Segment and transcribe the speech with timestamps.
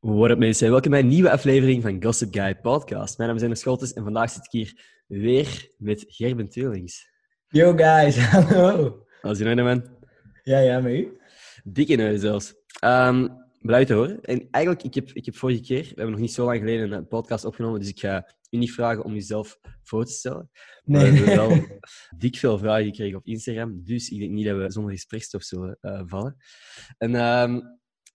[0.00, 3.16] What up mensen, welkom bij een nieuwe aflevering van Gossip Guy Podcast.
[3.18, 7.08] Mijn naam is Ender Scholtes en vandaag zit ik hier weer met Gerben Teulings.
[7.48, 9.04] Yo guys, hallo.
[9.22, 9.98] Als je nou man?
[10.42, 11.18] Ja, ja, met u?
[11.64, 12.54] Dikke neus zelfs.
[12.84, 13.28] Um,
[13.58, 14.20] blij te horen.
[14.20, 16.92] En eigenlijk, ik heb, ik heb vorige keer, we hebben nog niet zo lang geleden
[16.92, 20.50] een podcast opgenomen, dus ik ga u niet vragen om jezelf voor te stellen.
[20.84, 21.10] Maar Nee.
[21.10, 21.66] we hebben wel
[22.18, 25.78] dik veel vragen gekregen op Instagram, dus ik denk niet dat we zonder gesprekstof zullen
[25.80, 26.36] eh, vallen.
[26.98, 27.60] En ehm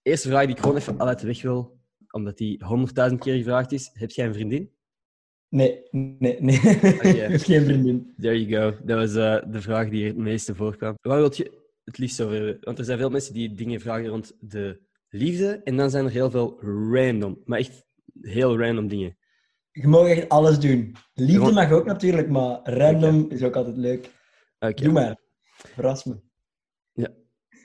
[0.06, 1.80] eerste vraag die ik gewoon even al uit de weg wil,
[2.12, 3.90] omdat die honderdduizend keer gevraagd is.
[3.94, 4.72] Heb jij een vriendin?
[5.50, 6.58] Nee, nee, nee.
[6.94, 7.08] Oké.
[7.08, 8.14] Is geen vriendin.
[8.18, 8.78] There you go.
[8.86, 10.96] Dat was eh, de vraag die het meeste voorkwam.
[11.02, 12.58] Waar wil je het liefst over hebben?
[12.62, 15.62] Want er zijn veel mensen die dingen vragen rond de liefde.
[15.64, 16.60] En dan zijn er heel veel
[16.92, 17.86] random, maar echt
[18.22, 19.18] heel random dingen.
[19.72, 20.96] Je mag echt alles doen.
[21.14, 24.10] Liefde mag ook natuurlijk, maar random is ook altijd leuk.
[24.60, 24.84] Oké.
[24.84, 25.22] Doe maar.
[25.44, 26.22] Verras me.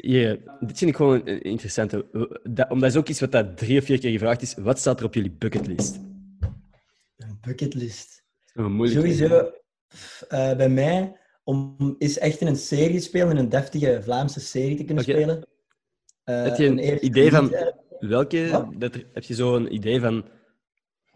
[0.01, 2.07] Hier, dit vind ik gewoon een- een interessante.
[2.43, 4.55] Dat, omdat is ook iets wat dat drie of vier keer gevraagd is.
[4.55, 5.97] Wat staat er op jullie bucketlist?
[7.17, 8.23] Een bucketlist.
[8.55, 8.89] Een.
[8.89, 9.51] Sowieso,
[10.29, 14.41] eh, bij mij, om is echt in een serie te spelen, in een deftige Vlaamse
[14.41, 15.47] serie te kunnen spelen.
[16.25, 17.67] Eh, Heb je een eerste idee van- eh,
[18.01, 18.67] Welke?
[18.79, 20.25] Dat er, heb je zo een idee van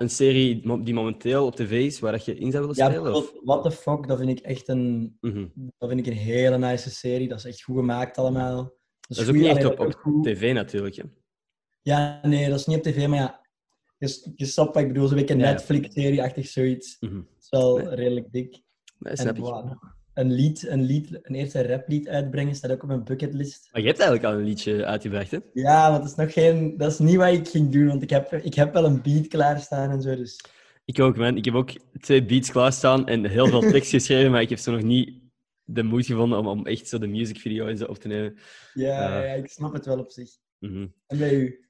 [0.04, 3.14] een serie die momenteel op tv is waar dat je in zou willen Ja, spelen?
[3.14, 3.22] Of?
[3.22, 5.46] bijvoorbeeld What the Fuck, dat vind ik echt een, Mhm.
[5.78, 7.28] dat vind ik een hele nice serie.
[7.28, 8.56] Dat is echt goed gemaakt allemaal.
[8.56, 10.96] Dat Dat is ook niet echt op, dat tv natuurlijk.
[10.96, 11.02] Hè.
[11.82, 13.40] Ja, nee, dat is niet op tv, maar ja,
[13.98, 15.08] je, je snapt wat ik bedoel.
[15.08, 15.50] Zo'n beetje Ja.
[15.50, 16.96] Netflix-serie-achtig zoiets.
[17.00, 17.16] Mhm.
[17.16, 17.88] Het is wel Nee.
[17.94, 18.62] redelijk dik.
[18.98, 19.42] Dat En snap ik.
[19.44, 20.02] voilà.
[20.14, 23.68] Een lied, een lied, een eerste raplied uitbrengen staat ook op mijn bucketlist.
[23.72, 25.38] Maar je hebt eigenlijk al een liedje uitgebracht, hè?
[25.52, 28.10] Ja, maar dat is nog geen, dat is niet wat ik ging doen, want ik
[28.10, 30.16] heb, ik heb wel een beat klaarstaan en zo.
[30.16, 30.44] Dus
[30.84, 31.36] Ik ook, man.
[31.36, 34.72] Ik heb ook twee beats klaarstaan en heel veel tekst geschreven, maar ik heb zo
[34.72, 35.22] nog niet
[35.64, 38.36] de moed gevonden om, om echt zo de musicvideo en zo op te nemen.
[38.74, 39.24] ja, Ja.
[39.24, 40.30] ja, ik snap het wel op zich.
[40.58, 40.86] Mhm.
[41.06, 41.68] En bij u?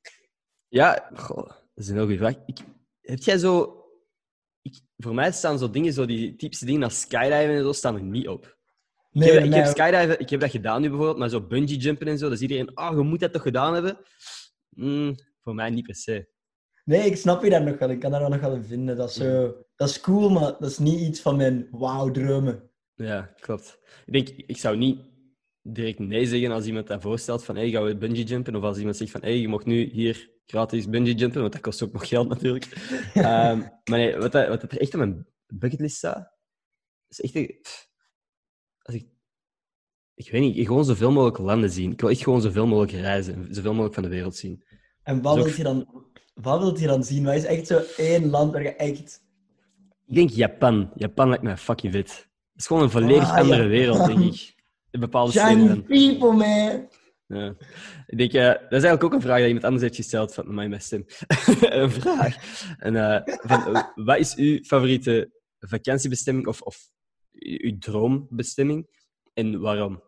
[0.68, 2.34] Ja, goh, dat is een heel goede vraag.
[2.46, 2.58] Ik,
[3.00, 3.78] heb jij zo...
[4.64, 7.94] Ik, voor mij staan zo dingen, zo die typische dingen als skydiven en zo, staan
[7.94, 8.44] er niet op.
[9.10, 9.70] Ik Nee, heb, ik heb ook.
[9.76, 12.40] skydiven, ik heb dat gedaan nu bijvoorbeeld, maar zo bungee jumpen en zo, dat is
[12.40, 13.98] iedereen, oh, je moet dat toch gedaan hebben?
[14.68, 16.28] Mm, voor mij niet per se.
[16.84, 17.90] nee, ik snap je daar nog wel.
[17.90, 18.96] Ik kan daar wel nog wel in vinden.
[18.96, 22.70] Dat is, zo, dat is cool, maar dat is niet iets van mijn wauw-dromen.
[22.94, 23.78] Ja, klopt.
[24.06, 25.00] Ik denk, ik zou niet
[25.66, 28.56] direct nee zeggen als iemand dat voorstelt van hey, gaan we bungee jumpen?
[28.56, 31.62] Of als iemand zegt van hey, je mag nu hier gratis bungee jumpen, want dat
[31.62, 32.64] kost ook nog geld natuurlijk.
[33.14, 36.32] Ehm, maar nee, wat, dat, wat dat er echt op mijn bucketlist staat,
[37.08, 37.34] is echt...
[37.34, 37.88] een- pff,
[38.78, 39.06] Als ik,
[40.14, 41.92] ik weet niet, gewoon zoveel mogelijk landen zien.
[41.92, 44.64] Ik wil echt gewoon zoveel mogelijk reizen, zoveel mogelijk van de wereld zien.
[45.02, 46.04] En wat wil je dan,
[46.34, 47.24] wat wilt je dan zien?
[47.24, 49.22] Wat is echt zo één land waar je echt...
[50.06, 50.92] Ik denk Japan.
[50.94, 52.08] Japan lijkt mij fucking vet.
[52.52, 54.53] Het is gewoon een volledig Ah, andere wereld, denk ik.
[54.94, 56.88] In bepaalde people, man!
[57.26, 57.54] Ja.
[58.06, 60.54] Ik denk, eh, dat is eigenlijk ook een vraag die iemand anders heeft gesteld van
[60.54, 61.04] mij met stem.
[61.80, 62.36] een vraag.
[62.78, 66.88] En, eh, van, eh, wat is uw favoriete vakantiebestemming of, of
[67.32, 68.86] uw droombestemming
[69.32, 70.02] en waarom?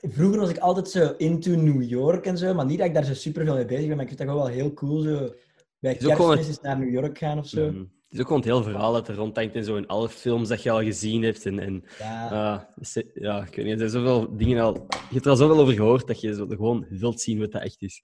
[0.00, 3.04] Vroeger was ik altijd zo into New York en zo, maar niet dat ik daar
[3.04, 5.34] zo super veel mee bezig ben, maar ik vind dat gewoon wel heel cool, zo
[5.78, 7.70] bij kerstmis naar New York gaan of zo.
[7.70, 7.84] Mhm.
[8.14, 10.62] Is ook gewoon het hele verhaal dat er rondhangt in zo in alle films dat
[10.62, 11.46] je al gezien hebt.
[11.46, 14.74] En, en, Ja, eh, ja, ik weet niet, er zijn zoveel dingen al...
[14.74, 17.62] Je hebt er al zoveel over gehoord dat je zo gewoon wilt zien wat dat
[17.62, 18.02] echt is.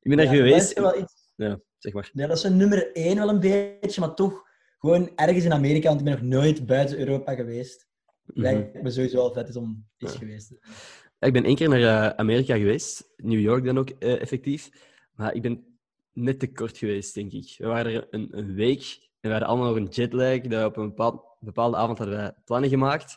[0.00, 0.68] Ik ben daar ja, dat geweest...
[0.70, 1.32] is wel iets...
[1.36, 2.10] Ja, zeg maar.
[2.12, 4.42] Ja, dat is een nummer één wel een beetje, maar toch
[4.78, 7.86] gewoon ergens in Amerika, want ik ben nog nooit buiten Europa geweest.
[8.24, 8.40] Mhm.
[8.40, 10.18] Lijkt me sowieso wel vet is om eens Ja.
[10.18, 10.54] geweest.
[11.18, 14.70] Ja, Ik ben één keer naar eh, Amerika geweest, New York dan ook eh, effectief.
[15.14, 15.78] Maar ik ben
[16.12, 17.54] net te kort geweest, denk ik.
[17.58, 20.40] We waren er een, een week we hadden allemaal nog een jetlag.
[20.40, 23.16] Dat we op een bepaald, bepaalde avond hadden wij plannen gemaakt.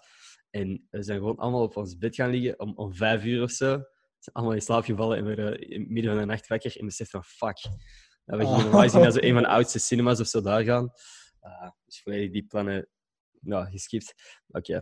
[0.49, 3.51] En we zijn gewoon allemaal op ons bed gaan liggen om, om vijf uur of
[3.51, 3.77] zo.
[3.77, 6.47] We zijn allemaal in slaap gevallen en we werden in het midden van de nacht
[6.47, 7.57] wakker en besef van fuck.
[8.25, 8.63] Ja, we gingen Oh.
[8.63, 10.91] normaal gezien naar zo een van de oudste cinemas of zo daar gaan.
[11.39, 12.87] Ah, dus volledig die plannen
[13.41, 14.13] ja, geskipt.
[14.47, 14.81] Oké.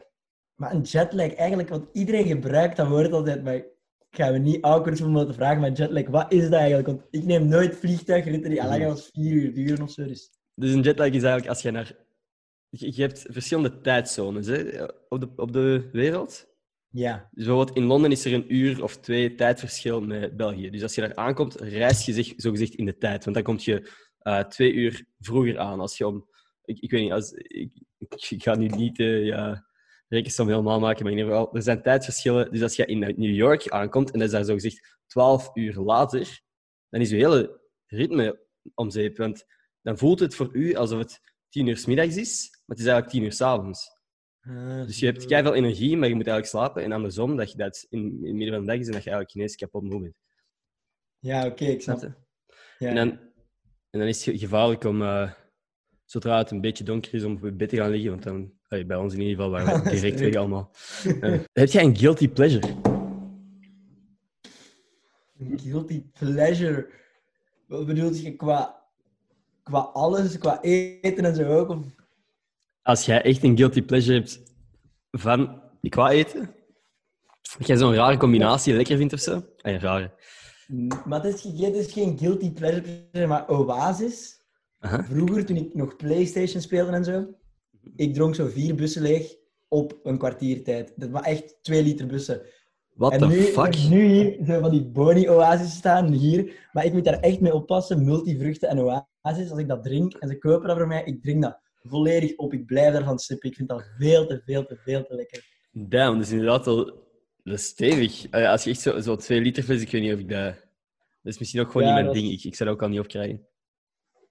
[0.56, 3.66] Maar een jetlag, eigenlijk, want iedereen gebruikt dat woord altijd, maar ik
[4.10, 6.88] ga me niet awkward om dat te vragen, maar jetlag, wat is dat eigenlijk?
[6.88, 10.06] Want ik neem nooit vliegtuigritten die al langer dan vier uur duren of zo.
[10.06, 10.32] Dus...
[10.60, 11.96] Dus een jetlag is eigenlijk als je naar...
[12.70, 16.48] Je hebt verschillende tijdzones hè, op, de, op de wereld.
[16.90, 17.30] Ja.
[17.32, 20.70] Dus bijvoorbeeld in Londen is er een uur of twee tijdverschil met België.
[20.70, 23.24] Dus als je daar aankomt, reis je zich zogezegd in de tijd.
[23.24, 25.80] Want dan kom je eh, twee uur vroeger aan.
[25.80, 26.30] Als je om...
[26.64, 27.72] Ik, ik weet niet, als, ik,
[28.30, 29.66] ik ga nu niet de ja,
[30.08, 32.52] rekensom helemaal maken, maar in ieder geval, er zijn tijdverschillen.
[32.52, 36.42] Dus als je in New York aankomt en dat is daar zogezegd twaalf uur later,
[36.90, 39.18] dan is je hele ritme om zeep.
[39.18, 39.46] Want
[39.82, 42.86] dan voelt het voor u alsof het tien uur 's middags is, maar het is
[42.86, 43.96] eigenlijk tien uur 's avonds.
[44.42, 46.84] Ah, Dus je hebt veel energie, maar je moet eigenlijk slapen.
[46.84, 49.04] En andersom, dat je dat in, in het midden van de dag is en dat
[49.04, 50.16] je eigenlijk ineens kapot moe bent.
[51.20, 52.12] Ja, oké, ik snap je?
[52.80, 52.90] Ja.
[52.90, 53.10] En, dan,
[53.90, 55.32] en dan is het gevaarlijk om, eh,
[56.06, 58.10] zodra het een beetje donker is, om op je bed te gaan liggen.
[58.10, 60.72] Want dan, allee, bij ons in ieder geval, waren we direct weg allemaal.
[61.22, 62.68] Eh, heb jij een guilty pleasure?
[65.38, 66.90] Een guilty pleasure.
[67.68, 68.77] Wat bedoelt je qua,
[69.68, 71.70] qua alles, qua eten en zo ook?
[71.70, 71.86] Of...
[72.82, 74.42] Als jij echt een guilty pleasure hebt
[75.12, 76.50] van qua eten,
[77.58, 79.36] dat jij zo'n rare combinatie lekker vindt of zo?
[79.36, 80.12] Ah, ja, rare.
[81.06, 84.36] Maar het is, het is geen guilty pleasure, maar Oasis.
[84.80, 85.04] Aha.
[85.04, 87.28] Vroeger, toen ik nog Playstation speelde en zo,
[87.96, 89.36] ik dronk zo vier bussen leeg
[89.68, 90.94] op een kwartiertijd.
[90.96, 92.42] Dat was echt twee liter bussen.
[92.94, 93.66] What en the nu, fuck?
[93.66, 96.70] ik heb nu hier zo van die Boni Oasis staan, hier.
[96.72, 99.06] Maar ik moet daar echt mee oppassen, multivruchten en Oasis.
[99.28, 102.54] Als ik dat drink en ze kopen dat voor mij, ik drink dat volledig op.
[102.54, 103.50] Ik blijf daarvan sippen.
[103.50, 105.44] Ik vind dat veel te, veel te, veel te lekker.
[105.72, 106.86] Damn, dat is inderdaad wel
[107.44, 108.30] dat is stevig.
[108.30, 110.54] Eh, Als je echt zo, zo twee liter fles, ik weet niet of ik dat...
[111.22, 112.34] Dat is misschien ook gewoon Ja, niet mijn dat- ding.
[112.40, 113.48] Ik, ik zou dat ook al niet opkrijgen.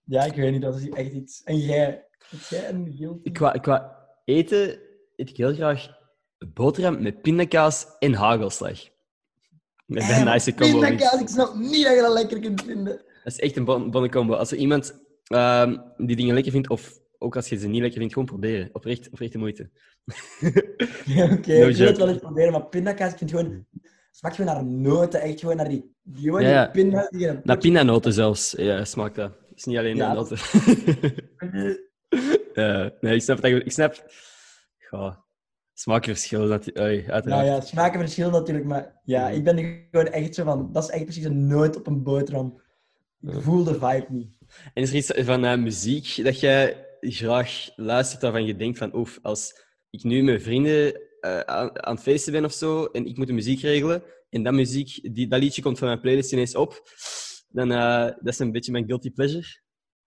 [0.05, 1.43] Ja, ik weet niet, dat is echt iets.
[1.43, 2.05] En jij?
[2.49, 3.31] Jij een guilty?
[3.33, 4.79] Qua, qua eten
[5.17, 5.89] eet ik heel graag
[6.55, 8.79] boterham met pindakaas en hagelslag.
[9.87, 10.81] Met Eh, een maar nice combo.
[10.81, 13.05] pindakaas, ik snap niet dat je dat lekker kunt vinden.
[13.27, 14.35] Dat is echt een bon- bonne combo.
[14.35, 17.99] Als er iemand ehm, die dingen lekker vindt, of ook als je ze niet lekker
[17.99, 18.69] vindt, gewoon proberen.
[18.73, 19.71] Oprecht, oprecht de moeite.
[21.05, 23.67] Ja, Oké, No ik wil het wel eens proberen, maar pindakaas, ik vind gewoon...
[24.11, 25.95] Smaakt gewoon naar noten, echt gewoon naar die...
[26.03, 26.67] die gewoon Ja, ja.
[26.73, 28.55] die een Naar potje- pindanoten zelfs.
[28.59, 29.31] Ja, smaakt dat.
[29.49, 30.45] Het is niet alleen naar dat- noten.
[32.55, 33.65] Ja, nee, ik snap het echt.
[33.65, 34.11] Ik snap...
[34.91, 35.25] Ja,
[35.73, 37.25] smaakverschil, natu- oei, uiteraard.
[37.25, 40.73] Nou ja, smaken verschillen natuurlijk, maar ja, ik ben gewoon echt zo van...
[40.73, 42.61] Dat is echt precies een noot op een boterham.
[43.21, 43.41] Ik Ja.
[43.41, 44.29] voel de vibe niet.
[44.75, 48.95] En is er iets van eh, muziek dat jij graag luistert waarvan je denkt van
[48.97, 53.07] oef, als ik nu met vrienden eh, aan, aan het feesten ben of zo en
[53.07, 56.33] ik moet de muziek regelen en dat, muziek, die, dat liedje komt van mijn playlist
[56.33, 56.83] ineens op,
[57.49, 59.47] dan uh, dat is een beetje mijn guilty pleasure.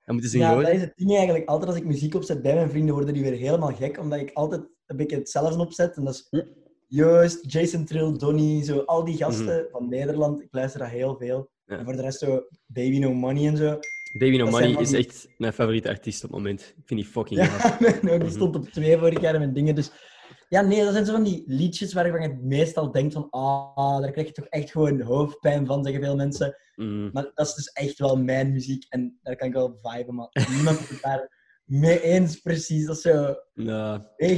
[0.06, 0.66] Dan moeten ze Ja, horen.
[0.66, 1.48] dat is het ding eigenlijk.
[1.50, 4.32] Altijd als ik muziek opzet bij mijn vrienden, worden die weer helemaal gek, omdat ik
[4.34, 5.96] altijd een beetje hetzelfde opzet.
[5.96, 6.42] En dat is Hm.
[6.88, 10.42] Joost, Jason Trill, Donny, zo al die gasten van Nederland.
[10.42, 11.50] Ik luister dat heel veel.
[11.69, 11.80] Mhm.
[11.80, 13.80] En voor de rest zo Baby No Money en zo.
[14.18, 16.62] Baby No dat Money is echt mijn favoriete artiest op het moment.
[16.62, 17.39] Ik vind die fucking.
[17.39, 18.30] Ja, ook, die Mhm.
[18.30, 19.75] stond op twee vorig jaar met dingen.
[19.75, 19.92] Dus
[20.48, 24.12] ja, nee, dat zijn zo van die liedjes waarvan je meestal denkt van ah, daar
[24.12, 26.56] krijg je toch echt gewoon hoofdpijn van, zeggen veel mensen.
[26.75, 27.10] Mm.
[27.13, 30.30] Maar dat is dus echt wel mijn muziek en daar kan ik wel viben, maar
[30.50, 32.86] niemand is het daar mee eens precies.
[32.86, 34.36] Dat is zo, Nou, hey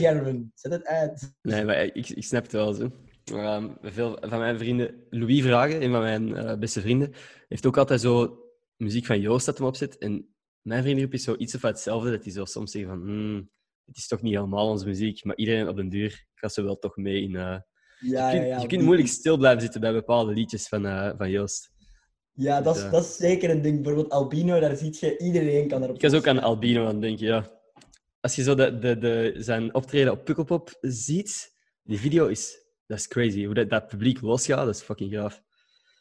[0.56, 1.34] zet het uit.
[1.42, 2.74] Nee, maar ik, ik snap het wel.
[2.74, 2.90] Zo.
[3.26, 7.14] Ehm, veel van mijn vrienden, Louis Vragen, een van mijn eh, beste vrienden,
[7.48, 8.40] heeft ook altijd zo
[8.78, 9.98] muziek van Joost dat hem opzet.
[9.98, 13.50] En mijn vriendengroep is zo iets of hetzelfde, dat die zo soms zeggen van, hmm,
[13.86, 16.78] het is toch niet helemaal onze muziek, maar iedereen op den duur gaat ze wel
[16.80, 17.36] toch mee in...
[17.36, 17.58] eh,
[18.00, 20.86] Ja, je kunt, ja, je die- kunt moeilijk stil blijven zitten bij bepaalde liedjes van,
[20.86, 21.72] eh, van Joost.
[22.34, 23.76] Ja, dat is, dat is zeker een ding.
[23.84, 27.26] Bijvoorbeeld Albino, daar ziet je, iedereen kan erop Ik was ook aan Albino aan denken,
[27.26, 27.60] ja.
[28.20, 32.60] Als je zo de, de, de, zijn optreden op Pukkelpop ziet, die video is...
[32.92, 33.46] Dat is crazy.
[33.46, 35.42] Hoe dat, dat publiek losgaat, dat is fucking gaaf.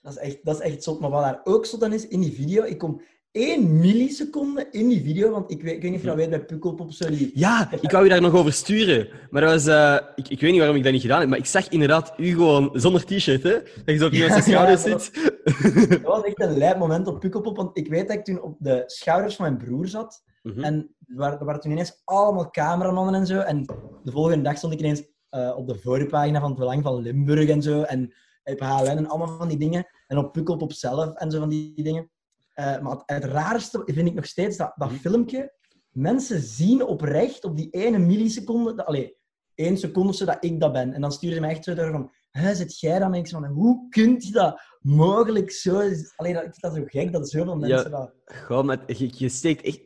[0.03, 1.01] Dat is echt, dat is echt zot.
[1.01, 3.03] Maar wat daar ook zot aan is, in die video, ik kom
[3.33, 6.31] één milliseconde in die video, want ik weet, ik weet niet of je dat weet
[6.31, 7.07] bij Pukkelpop, zo.
[7.35, 9.09] Ja, ik wou je daar nog over sturen.
[9.31, 11.39] Maar dat was, eh, ik, ik weet niet waarom ik dat niet gedaan heb, maar
[11.39, 13.53] ik zag inderdaad u gewoon zonder t-shirt, hè?
[13.53, 15.91] Dat je zo op zijn Ja, schouders ja, zit.
[15.91, 18.57] Dat was echt een lijp moment op Pukkelpop, want ik weet dat ik toen op
[18.59, 20.23] de schouders van mijn broer zat.
[20.43, 20.64] Mhm.
[20.64, 23.38] En er waren, er waren toen ineens allemaal cameramannen en zo.
[23.38, 23.64] En
[24.05, 27.49] de volgende dag stond ik ineens eh, op de voorpagina van het Belang van Limburg
[27.49, 27.83] en zo.
[27.83, 29.87] En op HLN en allemaal van die dingen.
[30.07, 32.11] En op Pukkelpop zelf en zo van die dingen.
[32.55, 34.99] Eh, maar het, het raarste vind ik nog steeds dat, dat Mhm.
[34.99, 35.53] filmpje.
[35.91, 38.75] Mensen zien oprecht op die ene milliseconde...
[38.75, 39.17] Dat, allee,
[39.55, 40.93] één seconde zo dat ik dat ben.
[40.93, 42.11] En dan sturen ze mij echt zo door van...
[42.31, 43.15] Hè, zit jij dan?
[43.15, 45.79] En ik van, hoe kunt je dat mogelijk zo...
[46.17, 48.13] Alleen dat, ik vind dat zo gek dat zoveel mensen dat...
[48.25, 49.81] Goh, maar je, je, steekt echt,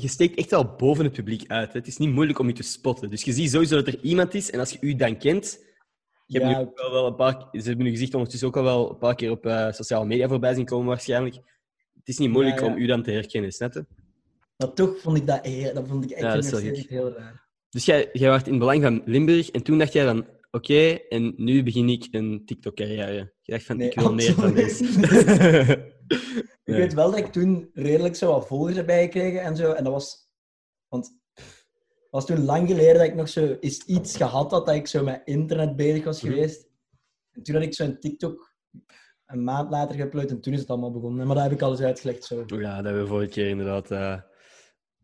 [0.00, 1.72] je steekt echt wel boven het publiek uit.
[1.72, 1.78] Hè?
[1.78, 3.10] Het is niet moeilijk om je te spotten.
[3.10, 5.66] Dus je ziet sowieso dat er iemand is, en als je u dan kent...
[6.26, 8.62] Je hebt nu ook wel, wel een paar, ze hebben nu gezicht ondertussen ook al
[8.62, 11.34] wel een paar keer op eh, sociale media voorbij zien komen, waarschijnlijk.
[11.94, 12.72] Het is niet moeilijk Ja, ja.
[12.72, 13.86] om u dan te herkennen, snap je?
[14.56, 17.46] Maar toch vond ik dat, dat vond ik echt dat heel raar.
[17.70, 20.98] Dus jij, jij was in het belang van Limburg en toen dacht jij van, oké,
[21.08, 23.32] en nu begin ik een TikTok-carrière.
[23.42, 24.84] Je dacht van, Nee, ik wil meer van deze.
[26.64, 29.72] Ik weet wel dat ik toen redelijk zo wat volgers erbij gekregen en zo.
[29.72, 30.28] En dat was...
[30.88, 31.16] Want
[32.10, 35.02] was toen lang geleden dat ik nog zo eens iets gehad had, dat ik zo
[35.04, 36.68] met internet bezig was geweest.
[37.32, 38.54] En toen had ik zo'n TikTok
[39.26, 41.26] een maand later geüpload en toen is het allemaal begonnen.
[41.26, 42.44] Maar dat heb ik al eens uitgelegd zo.
[42.46, 43.86] Ja, dat hebben we vorige keer inderdaad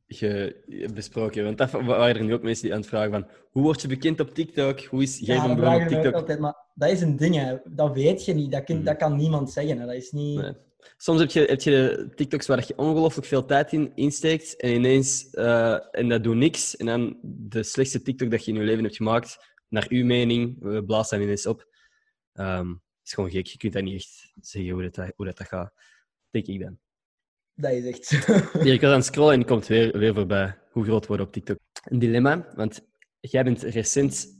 [0.06, 1.44] ge- besproken.
[1.44, 3.88] Want dat waren er nu ook mensen die aan het vragen van, hoe word je
[3.88, 4.80] bekend op TikTok?
[4.80, 6.14] Hoe is jij Ja, begonnen op TikTok?
[6.14, 7.56] altijd, maar dat is een ding, hè.
[7.64, 8.52] Dat weet je niet.
[8.52, 8.84] Dat, kun- Mhm.
[8.84, 9.78] dat kan niemand zeggen.
[9.78, 9.86] Hè.
[9.86, 10.40] Dat is niet...
[10.40, 10.52] Nee,
[10.96, 15.30] Soms heb je, heb je TikToks waar je ongelooflijk veel tijd in insteekt en ineens
[15.30, 16.76] eh, en dat doet niks.
[16.76, 20.56] En dan de slechtste TikTok dat je in je leven hebt gemaakt, naar uw mening,
[20.60, 21.68] we blazen dan ineens op.
[22.32, 22.74] Ehm,
[23.04, 23.46] is gewoon gek.
[23.46, 25.72] Je kunt dat niet echt zeggen hoe dat, hoe dat, dat gaat.
[26.30, 26.78] Denk ik dan.
[27.54, 28.16] Dat is echt zo.
[28.60, 30.58] Ik was aan het scrollen en je komt weer, weer voorbij.
[30.70, 31.58] Hoe groot worden op TikTok?
[31.84, 32.86] Een dilemma, want
[33.20, 34.38] jij bent recent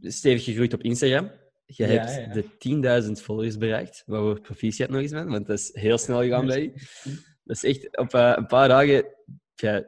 [0.00, 1.30] stevig gegroeid op Instagram.
[1.66, 3.00] Je Ja, hebt ja.
[3.02, 4.02] de 10.000 volgers bereikt.
[4.06, 6.72] Waar we proficiat nog eens man, want dat is heel snel gegaan bij je.
[7.44, 9.06] Dat is echt op eh, een paar dagen heb
[9.54, 9.84] je een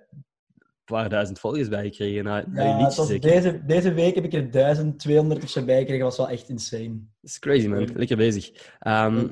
[0.84, 3.30] paar duizend volgers na, na Ja, was zeker.
[3.30, 6.04] deze, deze week heb ik er 1200 of zo bij gekregen.
[6.04, 6.88] Dat was wel echt insane.
[7.20, 7.90] Dat is crazy, man.
[7.94, 8.50] Lekker bezig.
[8.78, 9.28] Ehm,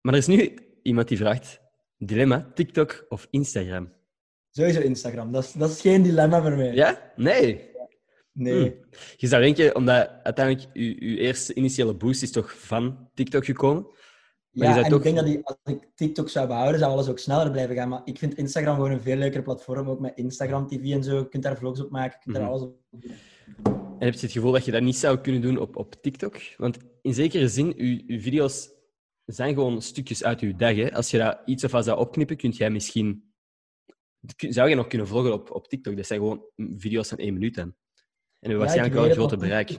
[0.00, 1.60] maar er is nu iemand die vraagt:
[1.98, 3.92] dilemma, TikTok of Instagram?
[4.50, 5.32] Sowieso Instagram.
[5.32, 6.74] Dat is, dat is geen dilemma voor mij.
[6.74, 7.12] Ja?
[7.16, 7.72] Nee.
[8.36, 8.60] Nee.
[8.60, 8.74] Hmm.
[9.16, 13.86] Je zou denken, omdat uiteindelijk je, eerste initiële boost is toch van TikTok gekomen.
[14.50, 17.08] Maar Ja, en toch- ik denk dat die, als ik TikTok zou behouden, zou alles
[17.08, 17.88] ook sneller blijven gaan.
[17.88, 19.88] Maar ik vind Instagram gewoon een veel leuker platform.
[19.88, 21.18] Ook met Instagram TV en zo.
[21.18, 22.16] Je kunt daar vlogs op maken.
[22.18, 22.52] Je kunt daar Mhm.
[22.52, 23.10] alles op doen.
[23.98, 26.36] En heb je het gevoel dat je dat niet zou kunnen doen op, op TikTok?
[26.56, 28.70] Want in zekere zin, je, je video's
[29.24, 30.74] zijn gewoon stukjes uit je dag.
[30.76, 30.92] Hè?
[30.94, 33.32] Als je dat iets of wat zou opknippen, kun jij misschien...
[34.36, 35.96] Zou je nog kunnen vloggen op, op TikTok?
[35.96, 37.74] Dat zijn gewoon video's van één minuut dan.
[38.44, 39.78] En waarschijnlijk wel een groter het, bereik.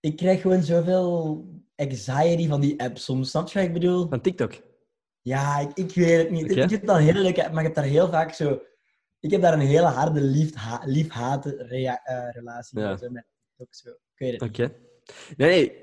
[0.00, 1.44] Ik krijg gewoon zoveel
[1.76, 3.30] anxiety van die app soms.
[3.30, 4.08] Snap je wat ik bedoel?
[4.08, 4.52] Van TikTok?
[5.20, 6.50] Ja, ik, ik weet het niet.
[6.50, 6.62] Oké.
[6.62, 8.60] Ik vind dat een hele leuke app, maar ik heb daar heel vaak zo...
[9.20, 12.88] Ik heb daar een hele harde lief-ha- lief-haat-relatie Ja.
[12.88, 13.26] mee zo met
[13.56, 13.74] TikTok.
[13.74, 13.90] Zo.
[13.90, 14.42] Ik weet het.
[14.42, 14.72] Oké.
[15.36, 15.82] Nee, nee.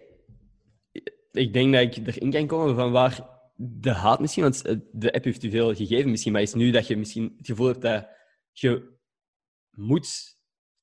[1.31, 4.43] Ik denk dat ik erin kan komen van waar de haat misschien...
[4.43, 7.33] Want eh, de app heeft u veel gegeven misschien, maar is nu dat je misschien
[7.37, 8.07] het gevoel hebt dat
[8.51, 8.99] je
[9.71, 10.39] moet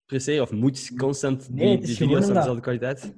[0.09, 3.15] presteren of moet constant die, Nee, video's van dezelfde kwaliteit...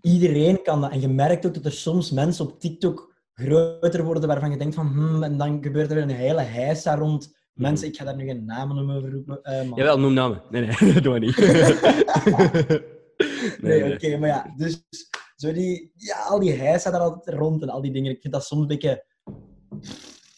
[0.00, 0.90] Iedereen kan dat.
[0.90, 4.74] En je merkt ook dat er soms mensen op TikTok groter worden waarvan je denkt
[4.74, 4.86] van...
[4.86, 7.88] Hmm, en dan gebeurt er een hele heisa rond mensen.
[7.88, 9.40] Ik ga daar nu geen namen om over roepen.
[9.42, 9.78] maar...
[9.78, 10.42] Jawel, noem namen.
[10.50, 11.36] Nee, nee, dat doen we niet.
[13.60, 14.84] Nee, nee, oké, maar ja, dus
[15.36, 18.12] zo die, ja, al die heisa daar altijd rond en al die dingen.
[18.12, 19.04] Ik vind dat soms een beetje...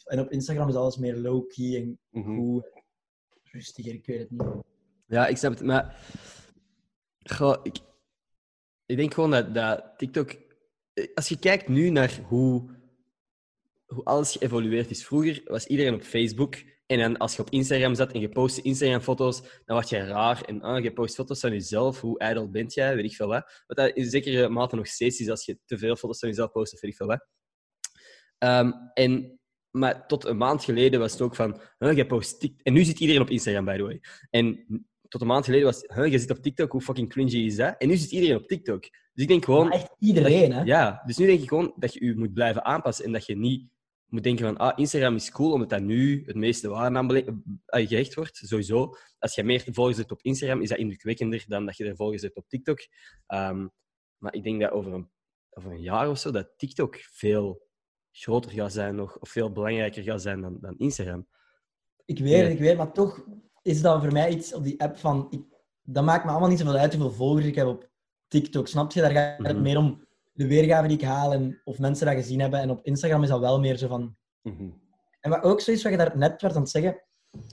[0.05, 2.37] En op Instagram is alles meer low-key en Mhm.
[2.37, 2.65] goed.
[3.43, 4.43] Rustiger, ik weet het niet.
[5.07, 5.97] Ja, ik snap het, maar...
[7.19, 7.79] Goh, ik,
[8.87, 10.37] ik denk gewoon dat, dat TikTok...
[11.15, 12.71] Als je kijkt nu naar hoe,
[13.87, 15.05] hoe alles geëvolueerd is.
[15.05, 16.55] Vroeger was iedereen op Facebook.
[16.87, 20.43] En dan als je op Instagram zat en je postte Instagram-foto's, dan word je raar.
[20.43, 22.01] En ah, je post foto's van jezelf.
[22.01, 22.95] Hoe ijdel bent jij?
[22.95, 23.63] Weet ik veel wat.
[23.67, 26.53] Wat dat in zekere mate nog steeds is als je te veel foto's van jezelf
[26.53, 27.27] post weet ik veel wat.
[28.39, 31.61] Ehm, en, maar tot een maand geleden was het ook van...
[31.79, 34.01] Jij post En nu zit iedereen op Instagram, by the way.
[34.31, 34.67] En
[35.09, 37.75] tot een maand geleden was huh, je zit op TikTok, hoe fucking cringy is dat?
[37.79, 38.83] En nu zit iedereen op TikTok.
[38.83, 39.69] Dus ik denk gewoon...
[39.69, 40.63] Maar echt iedereen, hè?
[40.63, 43.37] Ja, dus nu denk ik gewoon dat je je moet blijven aanpassen en dat je
[43.37, 43.69] niet
[44.07, 47.89] moet denken van ah, Instagram is cool omdat dat nu het meeste waarde aan eh,
[47.89, 48.37] gehecht wordt.
[48.37, 48.95] Sowieso.
[49.19, 52.23] Als je meer volgers hebt op Instagram, is dat indrukwekkender dan dat je er volgers
[52.23, 52.79] hebt op TikTok.
[53.27, 53.67] Ehm,
[54.19, 55.11] maar ik denk dat over een,
[55.51, 57.67] over een jaar of zo, dat TikTok veel
[58.11, 61.27] groter gaat zijn nog, of veel belangrijker gaat zijn dan, dan Instagram.
[62.05, 62.47] Ik weet Ja.
[62.47, 63.25] ik weet maar toch
[63.67, 65.27] is dat voor mij iets op die app van...
[65.31, 65.41] Ik,
[65.83, 67.91] dat maakt me allemaal niet zoveel uit hoeveel volgers ik heb op
[68.29, 68.69] TikTok.
[68.69, 69.01] Snap je?
[69.01, 69.63] Daar gaat het Mhm.
[69.63, 72.61] meer om de weergave die ik haal en of mensen dat gezien hebben.
[72.61, 74.17] En op Instagram is dat wel meer zo van...
[75.21, 77.03] En wat ook zo is, wat je daar net werd aan het zeggen,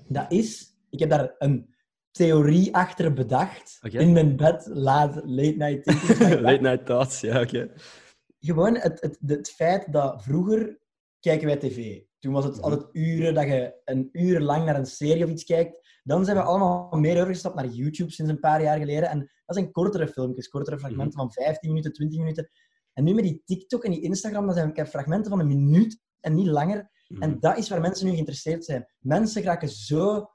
[0.07, 0.71] dat is...
[0.89, 1.75] Ik heb daar een
[2.11, 3.77] theorie achter bedacht.
[3.81, 5.85] In mijn bed, laat, late night.
[6.41, 7.71] Late night thoughts, ja, oké.
[8.39, 10.79] Gewoon het, het, het feit dat vroeger
[11.19, 12.01] kijken wij tv.
[12.19, 12.63] Toen was het Mhm.
[12.63, 15.82] altijd uren dat je een uur lang naar een serie of iets kijkt.
[16.03, 19.09] Dan zijn we allemaal meer overgestapt naar YouTube sinds een paar jaar geleden.
[19.09, 22.49] En dat zijn kortere filmpjes, kortere fragmenten van 15 minuten, 20 minuten.
[22.93, 25.99] En nu met die TikTok en die Instagram, dan zijn heb fragmenten van een minuut
[26.19, 26.91] en niet langer.
[27.07, 27.21] Mhm.
[27.21, 28.87] En dat is waar mensen nu geïnteresseerd zijn.
[28.99, 30.29] Mensen raken zo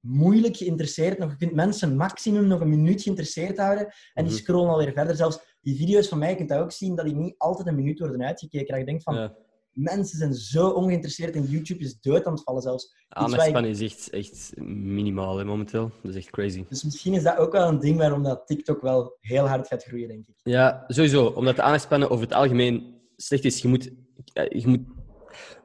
[0.00, 1.18] moeilijk geïnteresseerd.
[1.18, 3.84] Nog, je kunt mensen maximum nog een minuut geïnteresseerd houden.
[4.14, 4.42] En die Mhm.
[4.42, 5.16] scrollen alweer verder.
[5.16, 7.74] Zelfs die video's van mij, je kunt dat ook zien, dat die niet altijd een
[7.74, 8.68] minuut worden uitgekeken.
[8.68, 9.36] Dat je denkt van, Ja.
[9.76, 12.94] Mensen zijn zo ongeïnteresseerd en YouTube is dood aan het vallen zelfs.
[13.08, 15.90] Aandachtspannen is echt, echt minimaal hè, momenteel.
[16.02, 16.64] Dat is echt crazy.
[16.68, 19.84] Dus misschien is dat ook wel een ding waarom dat TikTok wel heel hard gaat
[19.84, 20.34] groeien, denk ik.
[20.42, 21.26] Ja, sowieso.
[21.26, 23.62] Omdat de aandachtspannen over het algemeen slecht is.
[23.62, 23.90] Je moet,
[24.32, 24.80] eh, je moet...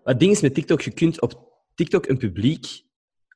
[0.04, 2.84] Wat ding is met TikTok, je kunt op TikTok een publiek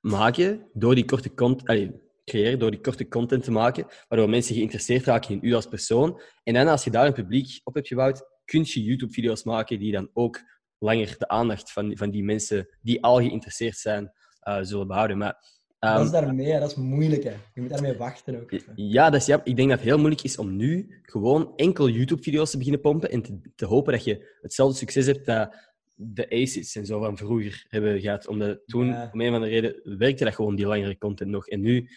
[0.02, 1.92] maken door die korte content...
[2.26, 6.22] creëren door die korte content te maken, waardoor mensen geïnteresseerd raken in u als persoon.
[6.44, 9.92] En dan, als je daar een publiek op hebt gebouwd, kun je YouTube-video's maken die
[9.92, 10.40] dan ook
[10.80, 15.18] langer de aandacht van, van die mensen die al geïnteresseerd zijn, eh, zullen behouden.
[15.18, 16.60] Maar, dat is daarmee, hè.
[16.60, 17.24] dat is moeilijk.
[17.24, 17.34] Hè.
[17.54, 18.52] Je moet daarmee wachten ook.
[18.52, 18.74] even.
[18.76, 21.90] ja, dat is, ja, ik denk dat het heel moeilijk is om nu gewoon enkel
[21.90, 25.56] YouTube-video's te beginnen pompen en te, te hopen dat je hetzelfde succes hebt dat
[25.94, 28.28] de aces en zo van vroeger hebben gehad.
[28.28, 29.10] Omdat toen, Ja.
[29.14, 31.48] om een of andere reden, werkte dat gewoon, die langere content nog.
[31.48, 31.90] En nu,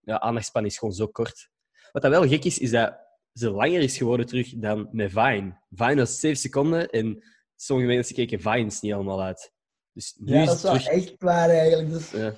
[0.00, 1.48] ja, aandachtspan is gewoon zo kort.
[1.92, 2.98] Wat dat wel gek is, is dat
[3.32, 5.58] ze langer is geworden terug dan met Vine.
[5.70, 7.22] Vine was 7 seconden en
[7.60, 9.52] sommige mensen keken Vines niet allemaal uit.
[9.92, 10.88] Dus nu Ja, is dat is wel terug...
[10.88, 11.90] echt waar eigenlijk.
[11.90, 12.10] Dus...
[12.10, 12.34] Ja.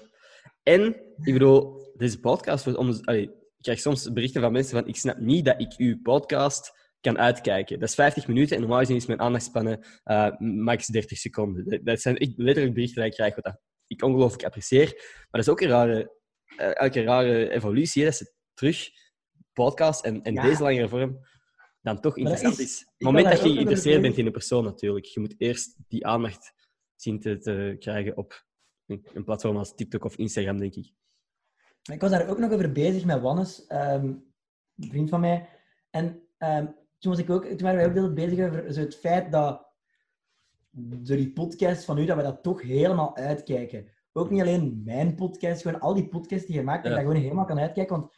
[0.62, 0.84] En,
[1.20, 2.64] ik bedoel, deze podcast...
[2.64, 5.74] wordt Om, allee, ik krijg soms berichten van mensen van ik snap niet dat ik
[5.76, 7.78] uw podcast kan uitkijken.
[7.78, 11.84] Dat is 50 minuten en normaal gezien is mijn aandachtspannen eh, max 30 seconden.
[11.84, 14.86] Dat, zijn echt letterlijk berichten die ik krijg, wat ik ongelooflijk apprecieer.
[14.94, 16.12] Maar dat is ook een rare,
[16.56, 18.88] eh, een rare evolutie, hè, dat ze terug
[19.52, 20.42] podcast en, en Ja.
[20.42, 21.18] deze langere vorm
[21.82, 24.64] dan toch dat interessant is- Op het moment dat je geïnteresseerd bent in een persoon
[24.64, 26.52] natuurlijk, je moet eerst die aandacht
[26.94, 28.44] zien te, te krijgen op
[28.86, 30.92] een, een platform als TikTok of Instagram, denk ik.
[31.92, 35.48] Ik was daar ook nog over bezig met Wannes, ehm, een vriend van mij.
[35.90, 36.66] En ehm,
[36.98, 39.70] toen, was ik ook, toen waren wij ook heel bezig over zo het feit dat
[40.70, 43.88] door die podcast van u, dat we dat toch helemaal uitkijken.
[44.12, 47.02] Ook niet alleen mijn podcast, gewoon al die podcasts die je maakt, dat ik Ja.
[47.02, 47.96] dat gewoon helemaal kan uitkijken.
[48.00, 48.14] Want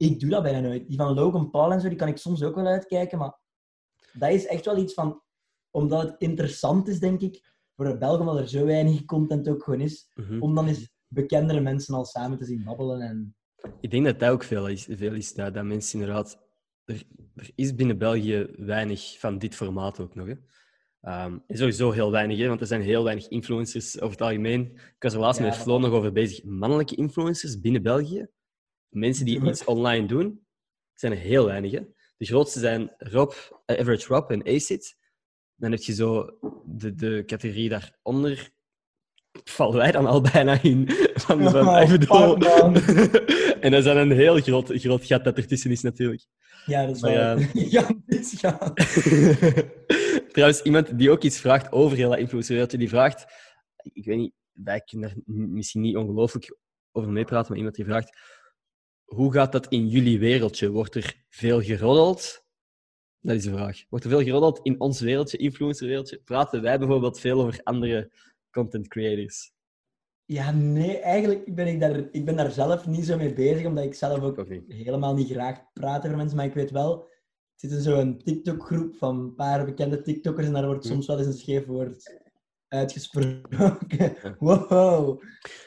[0.00, 0.88] ik doe dat bijna nooit.
[0.88, 3.18] Die van Logan Paul en zo, die kan ik soms ook wel uitkijken.
[3.18, 3.38] Maar
[4.12, 5.22] dat is echt wel iets van...
[5.70, 9.62] Omdat het interessant is, denk ik, voor de Belgen, omdat er zo weinig content ook
[9.62, 10.40] gewoon is Mhm.
[10.42, 13.00] om dan eens bekendere mensen al samen te zien babbelen.
[13.00, 13.36] En...
[13.80, 16.38] Ik denk dat dat ook veel is, veel is dat, dat mensen inderdaad...
[16.84, 17.02] Er,
[17.34, 20.26] er is binnen België weinig van dit formaat ook nog.
[20.26, 20.34] Hè.
[21.00, 24.60] Ehm, en sowieso heel weinig, hè, want er zijn heel weinig influencers over het algemeen.
[24.74, 26.44] Ik was er laatst Ja, met Flo nog over bezig.
[26.44, 28.28] Mannelijke influencers binnen België,
[28.90, 30.46] mensen die iets online doen,
[30.94, 31.72] zijn er heel weinig.
[31.72, 31.80] Hè.
[32.16, 33.32] De grootste zijn Rob,
[33.66, 34.96] eh, Average Rob en Acid.
[35.54, 38.50] Dan heb je zo de, de categorie daaronder.
[39.44, 40.88] Vallen wij dan al bijna in?
[41.14, 42.16] Van, van, ik bedoel...
[42.16, 42.74] fuck, man.
[43.64, 46.26] en dat is dan een heel groot, groot gat dat ertussen is, natuurlijk.
[46.66, 47.46] Ja, dat is Maar wel ja.
[47.46, 48.34] gigantisch.
[48.40, 48.72] Ja.
[50.32, 53.24] Trouwens, iemand die ook iets vraagt over heel dat influencerwereldje, die vraagt...
[53.92, 56.58] Ik weet niet, wij kunnen daar misschien niet ongelooflijk
[56.92, 58.18] over meepraten, maar iemand die vraagt...
[59.14, 60.70] Hoe gaat dat in jullie wereldje?
[60.70, 62.44] Wordt er veel geroddeld?
[63.20, 63.84] Dat is de vraag.
[63.88, 66.20] Wordt er veel geroddeld in ons wereldje, influencerwereldje?
[66.24, 68.10] Praten wij bijvoorbeeld veel over andere
[68.50, 69.52] content creators?
[70.24, 73.84] ja, nee, eigenlijk ben ik, daar, ik ben daar zelf niet zo mee bezig, omdat
[73.84, 74.72] ik zelf ook niet.
[74.72, 76.36] helemaal niet graag praat over mensen.
[76.36, 77.08] Maar ik weet wel, er
[77.54, 80.90] zit in zo'n TikTok-groep van een paar bekende TikTokkers en daar wordt Hm.
[80.90, 82.20] soms wel eens een scheef woord
[82.70, 83.78] uitgesproken.
[84.38, 85.22] Wow!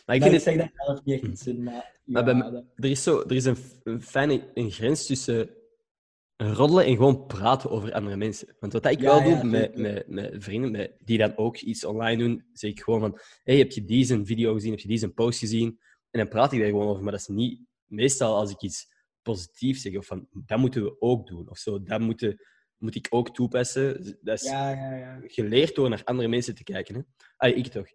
[0.05, 0.43] Maar ik vind het...
[0.43, 1.91] zeg daar zelf niet echt maar...
[2.03, 5.49] Maar ja, bij- dat- Er is, zo, er is een, een fijne een grens tussen
[6.37, 8.55] roddelen en gewoon praten over andere mensen.
[8.59, 11.57] Want wat ik Ja, wel ja, doe met, met, met vrienden met, die dan ook
[11.57, 14.87] iets online doen, zeg ik gewoon van hey, heb je deze video gezien, heb je
[14.87, 15.79] deze post gezien?
[16.11, 17.03] En dan praat ik daar gewoon over.
[17.03, 17.61] Maar dat is niet...
[17.85, 18.87] Meestal als ik iets
[19.21, 22.41] positiefs zeg, of van dat moeten we ook doen, of zo, dat moeten,
[22.83, 24.17] moet ik ook toepassen.
[24.21, 25.19] Dat is ja, ja, ja.
[25.23, 26.95] geleerd door naar andere mensen te kijken.
[26.95, 27.01] Hè?
[27.37, 27.87] Ah, ik toch.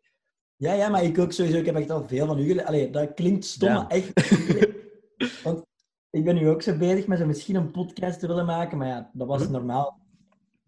[0.56, 1.58] Ja, ja, maar ik ook sowieso.
[1.58, 2.66] Ik heb echt al veel van u geleerd.
[2.66, 4.12] Allee, dat klinkt stom, maar echt.
[5.44, 5.66] Want
[6.10, 8.88] ik ben nu ook zo bezig met zo misschien een podcast te willen maken, maar
[8.88, 9.52] ja, dat was Mhm.
[9.52, 10.06] normaal.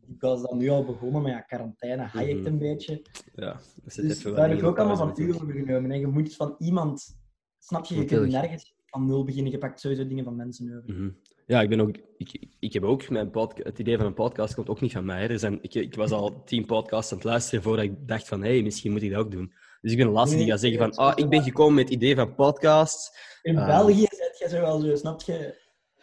[0.07, 2.47] Ik was dan nu al begonnen, maar ja, quarantaine hayekt Mhm.
[2.49, 3.03] een beetje.
[3.35, 3.53] Ja,
[3.83, 5.91] dat zit Dus even daar heb ik ook allemaal van u overgenomen.
[5.91, 7.19] En je moet van iemand...
[7.59, 7.95] Snap je?
[7.95, 9.53] Je kunt nergens van nul beginnen.
[9.53, 10.95] Je pakt sowieso dingen van mensen over.
[10.95, 11.11] Mhm.
[11.51, 14.55] Ja, ik, ben ook, ik, ik heb ook mijn podca- het idee van een podcast
[14.55, 15.29] komt ook niet van mij.
[15.29, 18.43] Er zijn, ik, ik was al tien podcasts aan het luisteren voordat ik dacht van
[18.43, 19.53] hé, hey, misschien moet ik dat ook doen.
[19.81, 21.93] Dus ik ben de laatste die gaat zeggen van ah, ik ben gekomen met het
[21.93, 23.19] idee van podcasts.
[23.43, 23.67] In Ah.
[23.67, 25.55] België zet je zo wel zo, snap je?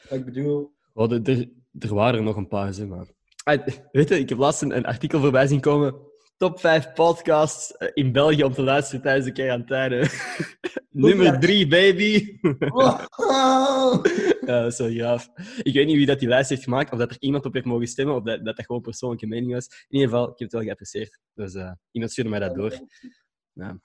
[0.10, 0.72] Wat ik bedoel...
[0.94, 3.06] Oh, er, er, er waren er nog een paar, zeg maar.
[3.44, 5.96] Ah, weet je, ik heb laatst een, een artikel voorbij zien komen.
[6.38, 10.10] Top 5 podcasts eh, in België om te luisteren tijdens de quarantaine.
[10.92, 12.40] Nummer 3, baby.
[12.60, 13.02] Oh.
[14.48, 15.30] Ja, dat is wel gaaf.
[15.62, 17.66] Ik weet niet wie dat die lijst heeft gemaakt, of dat er iemand op heeft
[17.66, 19.68] mogen stemmen, of dat dat, dat gewoon persoonlijke mening was.
[19.68, 21.20] In ieder geval, ik heb het wel geapprecieerd.
[21.34, 22.74] Dus eh, iemand stuurde mij dat door.
[23.54, 23.80] Ja.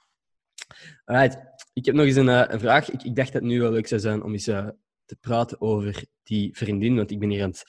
[1.04, 1.38] Alright.
[1.72, 2.90] Ik heb nog eens een, eh, een vraag.
[2.90, 6.04] Ik, ik dacht dat het nu wel leuk zou zijn om eens te praten over
[6.22, 7.64] die vriendin, want ik ben hier aan het...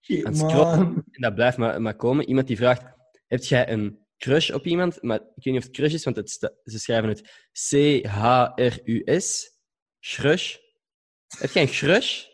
[0.00, 0.78] Shit, Aan het scrollen.
[0.78, 0.94] man.
[1.10, 2.28] en dat blijft maar, maar komen.
[2.28, 2.97] Iemand die vraagt,
[3.28, 5.02] heb jij een crush op iemand?
[5.02, 6.30] Maar ik weet niet of het crush is, want het
[6.64, 7.20] ze schrijven het
[7.70, 9.56] C-H-R-U-S.
[10.00, 10.56] Crush.
[11.38, 12.24] Heb jij een crush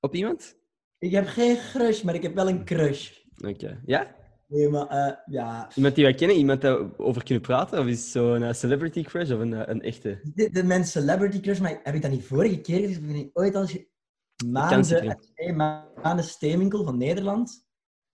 [0.00, 0.54] op iemand?
[0.98, 3.10] Ik heb geen crush, maar ik heb wel een crush.
[3.46, 3.82] Oké.
[3.86, 4.14] Ja?
[4.48, 5.70] Nee, maar eh, ja.
[5.74, 6.36] Iemand die wij kennen?
[6.36, 6.64] Iemand
[6.98, 7.78] over kunnen praten?
[7.78, 10.20] Of is het zo'n eh, celebrity crush of een, eh, een echte?
[10.34, 13.00] De, de mijn celebrity crush, maar heb ik dat niet vorige keer gezegd?
[13.00, 13.88] Heb ik niet ooit al ge-
[14.36, 15.16] kan Maande, zeker.
[15.34, 17.65] hey, Ma- Maande Steenwinkel van Nederland.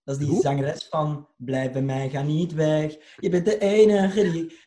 [0.05, 0.41] Dat is die Hoe?
[0.43, 2.97] zangeres van Blijf bij mij, ga niet weg.
[3.17, 4.61] Je bent de enige die...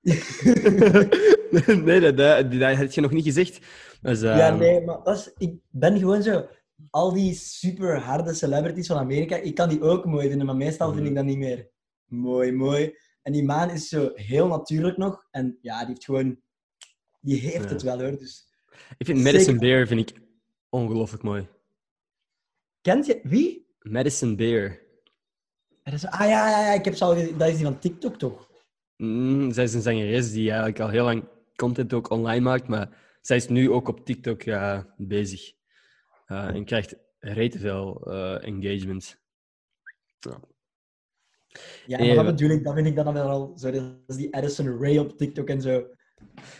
[1.84, 3.60] nee, dat, dat, dat had je nog niet gezegd.
[4.02, 6.48] Dus, Ja, ehm, nee, maar dat is, ik ben gewoon zo...
[6.90, 10.88] Al die super harde celebrities van Amerika, ik kan die ook mooi vinden, maar meestal
[10.88, 11.08] vind Mhm.
[11.08, 11.68] ik dat niet meer.
[12.06, 12.96] Mooi, mooi.
[13.22, 15.26] En die maan is zo heel natuurlijk nog.
[15.30, 16.38] En ja, die heeft gewoon...
[17.20, 17.68] Die heeft Ja.
[17.70, 18.18] het wel, hoor.
[18.18, 18.48] Dus...
[18.98, 19.58] Ik vind Madison Zeker.
[19.60, 20.18] Bear vind ik
[20.68, 21.48] ongelooflijk mooi.
[22.80, 23.20] Kent je...
[23.22, 23.65] Wie?
[23.90, 24.78] Madison Bear.
[25.82, 26.06] Dat is...
[26.06, 26.72] Ah, ja, ja, ja.
[26.72, 27.38] Ik heb ze al gezien.
[27.38, 28.50] Dat is die van TikTok, toch?
[28.96, 31.24] Mm, zij is een zangeres die eigenlijk al heel lang
[31.56, 32.88] content ook online maakt, maar
[33.20, 34.44] zij is nu ook op TikTok
[34.96, 35.52] bezig.
[36.26, 39.20] Uh, en krijgt rete veel eh, engagement.
[40.18, 40.40] Ja.
[41.86, 42.64] Ja, Nee, maar dat bedoel ik.
[42.64, 43.70] Dat vind ik dan wel al zo.
[43.70, 45.86] Dat is die Addison Ray op TikTok en zo.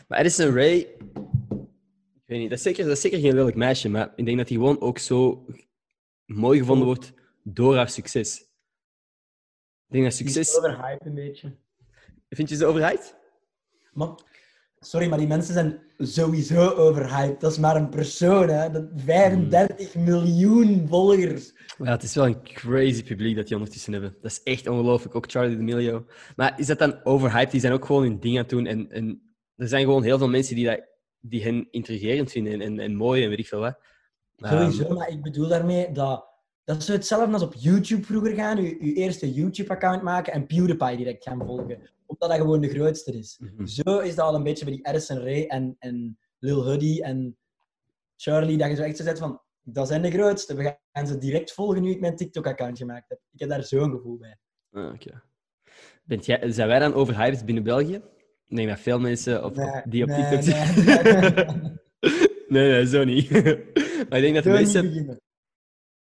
[0.08, 3.88] Maar Addison Ray, ik weet niet, dat is, zeker, dat is zeker geen lelijk meisje,
[3.88, 5.46] maar ik denk dat die gewoon ook zo
[6.24, 7.12] mooi gevonden wordt
[7.48, 8.40] door haar succes.
[9.88, 10.56] Ik denk dat Die is succes...
[10.56, 11.56] overhyped een beetje.
[12.28, 12.98] Vind je ze?
[13.92, 14.08] Maar,
[14.78, 17.40] sorry, maar die mensen zijn sowieso overhyped.
[17.40, 18.70] Dat is maar een persoon, hè.
[18.70, 21.52] Dat 35 miljoen volgers.
[21.78, 24.16] Ja, het is wel een crazy publiek dat die ondertussen hebben.
[24.22, 25.14] Dat is echt ongelooflijk.
[25.14, 26.06] Ook Charlie D'Amelio.
[26.36, 27.50] Maar is dat dan overhyped?
[27.50, 28.66] Die zijn ook gewoon hun ding aan het doen.
[28.66, 30.80] En, en er zijn gewoon heel veel mensen die, dat,
[31.20, 33.78] die hen intrigerend vinden en, en, en mooi en weet ik veel wat.
[34.36, 36.34] Sowieso, maar ik bedoel daarmee dat...
[36.66, 38.62] Dat is hetzelfde als op YouTube vroeger gaan.
[38.62, 41.78] Je, je eerste YouTube-account maken en PewDiePie direct gaan volgen.
[42.06, 43.38] Omdat dat gewoon de grootste is.
[43.40, 43.66] mhm.
[43.66, 47.36] Zo is dat al een beetje bij die Addison Ray en, en Lil Huddy en
[48.16, 48.56] Charlie.
[48.56, 49.40] Dat je zo echt zo zegt van...
[49.62, 50.54] Dat zijn de grootste.
[50.54, 53.20] We gaan ze direct volgen nu ik mijn TikTok-account gemaakt heb.
[53.32, 54.38] Ik heb daar zo'n gevoel bij.
[54.72, 55.22] Ah, oké.
[56.04, 58.00] Bent jij, zijn wij dan overhyped binnen België?
[58.46, 61.80] Ik denk dat veel mensen op, die op nee, TikTok nee, zitten.
[62.48, 63.30] nee, nee, zo niet.
[64.08, 65.20] maar ik denk dat de beginnen.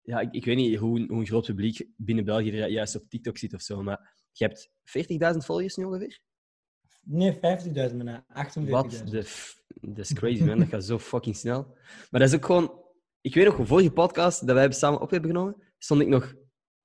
[0.06, 2.96] Ja, ik, ik weet niet hoe, een- hoe een groot publiek binnen België er juist
[2.96, 4.70] op TikTok zit of zo, maar je hebt
[5.34, 6.20] 40.000 volgers nu ongeveer?
[7.02, 7.40] Nee, 50.000
[7.72, 8.26] bijna.
[8.58, 8.62] 48.000.
[8.70, 9.04] Wat
[9.80, 10.58] Dat is crazy, man.
[10.58, 11.62] Dat gaat zo fucking snel.
[12.10, 12.84] Maar dat is ook gewoon...
[13.20, 16.08] Ik weet nog, de vorige podcast dat wij hebben samen op hebben genomen, stond ik
[16.08, 16.34] nog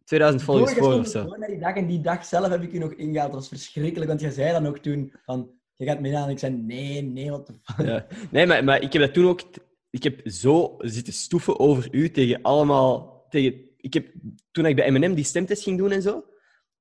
[0.04, 1.36] 2000 volgers voor of zo.
[1.48, 3.32] die dag en die dag zelf heb ik u nog ingehaald.
[3.32, 5.60] Dat was verschrikkelijk, want jij zei dan ook toen van...
[5.76, 6.24] Je gaat meedaan.
[6.26, 7.86] En ik zei, nee, nee, wat de fuck.
[7.86, 8.08] Ja.
[8.32, 9.42] Nee, maar, maar ik heb dat toen ook...
[9.90, 13.11] Ik heb zo zitten stoeven over u tegen allemaal...
[13.32, 14.12] Tegen, ik heb,
[14.52, 16.26] toen ik bij M&M die stemtest ging doen en zo...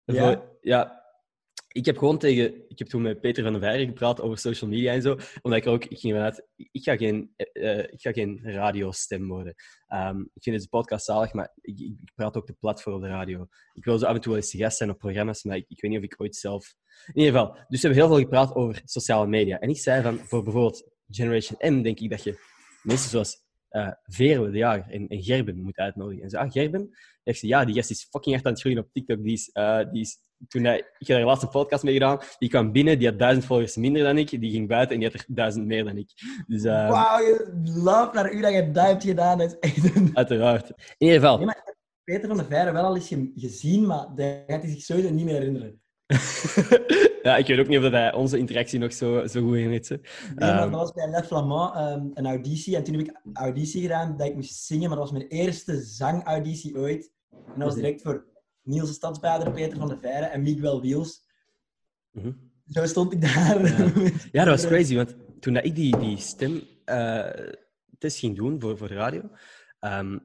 [0.05, 0.33] Ja.
[0.33, 1.01] voor- ja
[1.73, 2.69] ik heb gewoon tegen...
[2.69, 5.19] Ik heb toen met Peter van der Veijren gepraat over social media en zo.
[5.43, 5.85] Omdat ik ook...
[5.85, 6.47] Ik ging vanuit...
[6.57, 9.55] Ik ga geen, eh, ik ga geen radiostem worden.
[9.87, 13.01] Ehm, ik vind deze podcast zalig, maar ik, ik, praat ook te plat voor op
[13.01, 13.47] de radio.
[13.73, 15.81] Ik wil zo af en toe wel eens gast zijn op programma's, maar ik, ik
[15.81, 16.75] weet niet of ik ooit zelf...
[17.07, 19.59] In ieder geval, dus we hebben heel veel gepraat over sociale media.
[19.59, 22.39] En ik zei van, voor bijvoorbeeld Generation M, denk ik dat je
[22.83, 26.23] mensen zoals eh Veerle de Jager en, en Gerben moet uitnodigen.
[26.23, 26.91] En ze, ah, Gerben?
[27.23, 29.23] Ik zei, ja, die gast is fucking echt aan het groeien op TikTok.
[29.23, 32.19] Die is, eh, die is, toen hij, ik heb daar laatst een podcast mee gedaan.
[32.39, 34.31] Die kwam binnen, die had duizend volgers minder dan ik.
[34.41, 36.11] Die ging buiten en die had er duizend meer dan ik.
[36.47, 39.39] Dus eh, Wauw, je love naar u dat je dat hebt gedaan.
[39.39, 40.11] Dat is echt een...
[40.17, 40.69] uiteraard.
[40.69, 41.39] In ieder geval.
[41.39, 41.55] Nee,
[42.05, 45.11] Peter van der Veijren wel al eens ge- gezien, maar daar gaat hij zich sowieso
[45.11, 45.83] niet meer herinneren.
[47.23, 49.61] ja, ik weet ook niet of dat hij onze interactie nog zo, zo goed hè.
[49.67, 49.81] Nee,
[50.35, 50.71] maar Ehm.
[50.71, 52.77] dat was bij Le Flamand ehm, een auditie.
[52.77, 54.89] En toen heb ik auditie gedaan dat ik moest zingen.
[54.89, 57.13] Maar dat was mijn eerste zangauditie ooit.
[57.31, 58.27] En dat was direct voor
[58.63, 61.25] Niels de Stadsbader, Peter van der Veijren en Miguel Wiels.
[62.11, 62.33] Mhm.
[62.67, 63.67] Zo stond ik daar.
[63.67, 63.93] Ja.
[64.33, 68.89] Ja, dat was crazy, want toen dat ik die, die stemtest ging doen voor, voor
[68.89, 69.23] de radio,
[69.79, 70.19] ehm,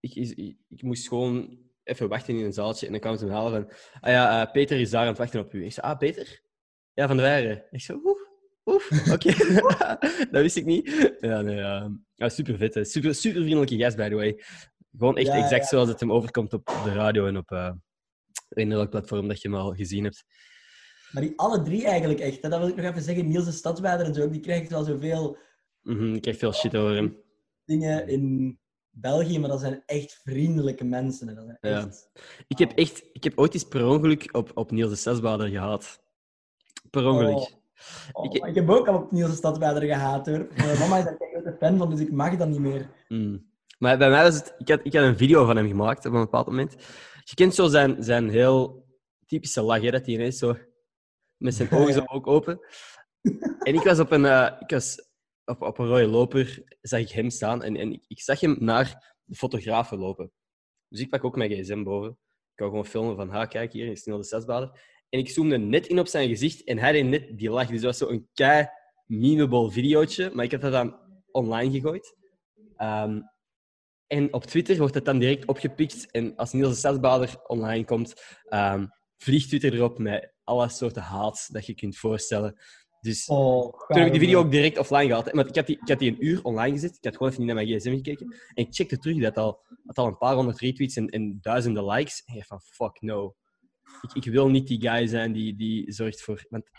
[0.00, 3.32] ik, ik, ik moest gewoon even wachten in een zaaltje en dan kwamen ze me
[3.32, 5.64] halen van ah ja, eh, Peter is daar aan het wachten op u.
[5.64, 6.40] Ik zei, ah, Peter?
[6.92, 7.64] Ja, van de Weijeren.
[7.70, 8.20] Ik zei, oeh,
[8.64, 9.32] oef, oké.
[10.32, 11.14] dat wist ik niet.
[11.20, 11.90] Ja, nee, ja.
[12.14, 12.84] ja super vet, hè.
[12.84, 14.42] super, super vriendelijke gast, by the way.
[14.98, 15.68] Gewoon echt Ja, exact ja.
[15.68, 17.72] zoals het hem overkomt op de radio en op uh,
[18.48, 20.24] in elk platform dat je hem al gezien hebt.
[21.10, 22.42] Maar die alle drie eigenlijk echt.
[22.42, 22.48] Hè?
[22.48, 23.28] Dat wil ik nog even zeggen.
[23.28, 25.38] Niels de Stadsbader en zo, die krijgt wel zoveel
[25.82, 27.16] Mhm, ik krijg veel shit over hem.
[27.64, 28.58] dingen in
[28.92, 31.28] België, maar dat zijn echt vriendelijke mensen.
[31.28, 31.34] Hè?
[31.34, 31.86] Dat zijn Ja.
[31.86, 32.10] echt...
[32.48, 36.00] Ik heb echt, ik heb ooit eens per ongeluk op, op Niels de Zesbader gehaald.
[36.90, 37.34] Per ongeluk.
[37.36, 37.46] Oh.
[38.12, 40.46] Oh, Ik- heb ook al op Niels de Stadsbader gehaat hoor.
[40.56, 42.88] Mijn mama is daar een grote fan van, dus ik mag dat niet meer.
[43.08, 43.50] Mm.
[43.78, 44.54] Maar bij mij was het...
[44.58, 46.72] Ik had, ik had een video van hem gemaakt op een bepaald moment.
[47.24, 48.86] Je kent zo zijn, zijn heel
[49.26, 50.56] typische lach, hè, dat hij ineens zo...
[51.36, 52.60] Met zijn ogen zo ook open.
[53.58, 54.24] En ik was op een...
[54.24, 55.10] eh, ik was
[55.44, 57.62] op, op een rode loper, zag ik hem staan.
[57.62, 60.32] En, en ik, ik zag hem naar de fotografen lopen.
[60.88, 62.10] Dus ik pak ook mijn gsm boven.
[62.52, 64.80] Ik wou gewoon filmen van, ha, kijk, hier is Niels de Zesbader.
[65.08, 67.66] En ik zoomde net in op zijn gezicht en hij deed net die lach.
[67.66, 68.68] Dus dat was zo een kei
[69.06, 70.30] memeable videootje.
[70.34, 70.96] Maar ik had dat dan
[71.30, 72.16] online gegooid.
[72.76, 73.20] Ehm,
[74.06, 76.10] en op Twitter wordt het dan direct opgepikt.
[76.10, 81.48] En als Niels de Stadsbader online komt, ehm, vliegt Twitter erop met alle soorten haat
[81.52, 82.60] dat je kunt voorstellen.
[83.02, 85.24] Dus Oh, toen heb ik die video ook direct offline gehaald.
[85.24, 85.32] hè.
[85.32, 86.96] Want ik had, die, ik had die een uur online gezet.
[86.96, 88.26] Ik had gewoon even niet naar mijn gsm gekeken.
[88.54, 91.84] En ik checkte terug dat al, had al een paar honderd retweets en, en duizenden
[91.84, 92.22] likes.
[92.24, 93.36] En ik van, fuck no.
[94.02, 96.46] ik, ik wil niet die guy zijn die, die zorgt voor...
[96.48, 96.70] Want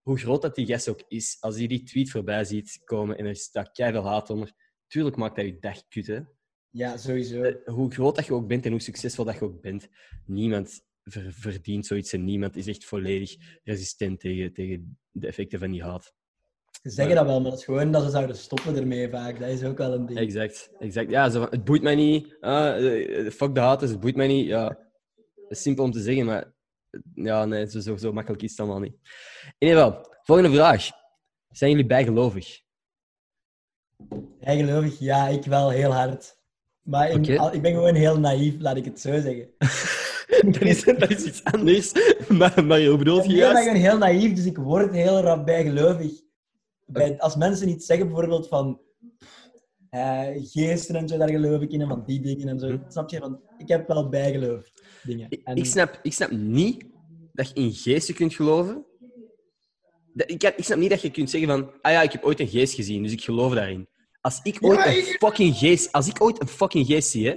[0.00, 3.26] hoe groot dat die gast ook is, als hij die tweet voorbij ziet komen en
[3.26, 4.52] er staat keihard haat onder,
[4.86, 6.20] tuurlijk maakt dat je dag kut, hè.
[6.70, 7.42] Ja, sowieso.
[7.42, 9.88] Eh, Hoe groot dat je ook bent en hoe succesvol dat je ook bent,
[10.26, 10.80] niemand
[11.28, 16.12] verdient zoiets en niemand is echt volledig resistent tegen, tegen de effecten van die haat.
[16.82, 19.38] Ze zeggen dat wel, maar dat is gewoon dat ze zouden stoppen ermee vaak.
[19.40, 20.18] Dat is ook wel een ding.
[20.18, 21.10] Exact, exact.
[21.10, 22.36] Ja, zo het boeit mij niet.
[22.40, 22.76] Ah,
[23.26, 24.46] eh, fuck de haters, het boeit mij niet.
[24.46, 26.52] Ja, dat is simpel om te zeggen, maar
[26.90, 28.94] eh, ja, nee, zo, zo, zo makkelijk is het allemaal niet.
[29.58, 30.88] In ieder geval, volgende vraag.
[31.50, 32.60] Zijn jullie bijgelovig?
[34.40, 36.38] Bijgelovig, ja, ik wel heel hard.
[36.82, 37.38] Maar in- Oké.
[37.38, 39.48] al- ik ben gewoon heel naïef, laat ik het zo zeggen.
[40.52, 41.92] dat, is, dat is iets anders.
[42.38, 43.62] Maar, maar hoe bedoel Ik je ben juist?
[43.62, 46.12] gewoon heel naïef, dus ik word heel rap bijgelovig.
[46.86, 48.80] Bij, als mensen iets zeggen, bijvoorbeeld van
[49.90, 52.68] eh, geesten en zo, daar geloof ik in, en van die dingen en zo.
[52.68, 52.78] Hm.
[52.88, 53.18] Snap je?
[53.18, 54.70] Van, ik heb wel bijgeloof
[55.02, 55.26] dingen.
[55.30, 56.84] Ik, En- ik, snap, ik snap niet
[57.32, 58.84] dat je in geesten kunt geloven.
[60.14, 61.70] Dat- Ik, ik snap niet dat je kunt zeggen van...
[61.80, 63.88] Ah ja, ik heb ooit een geest gezien, dus ik geloof daarin.
[64.20, 65.92] Als ik ooit een ik- fucking geest...
[65.92, 67.36] Als ik ooit een fucking geest zie, hè,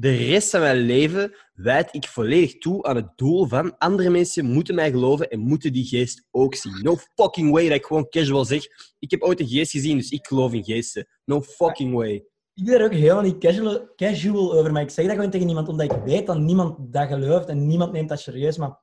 [0.00, 4.44] de rest van mijn leven wijd ik volledig toe aan het doel van andere mensen
[4.44, 6.82] moeten mij geloven en moeten die geest ook zien.
[6.82, 8.66] No fucking way dat ik gewoon casual zeg.
[8.98, 11.08] Ik heb ooit een geest gezien, dus ik geloof in geesten.
[11.24, 12.24] No fucking way.
[12.54, 15.46] Ik ben er ook helemaal niet casual, casual over, maar ik zeg dat gewoon tegen
[15.46, 18.56] niemand omdat ik weet dat niemand dat gelooft en niemand neemt dat serieus.
[18.56, 18.78] Maar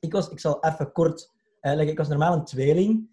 [0.00, 1.92] ik, was, ik zal even kort uitleggen.
[1.92, 3.10] Ik was normaal een tweeling.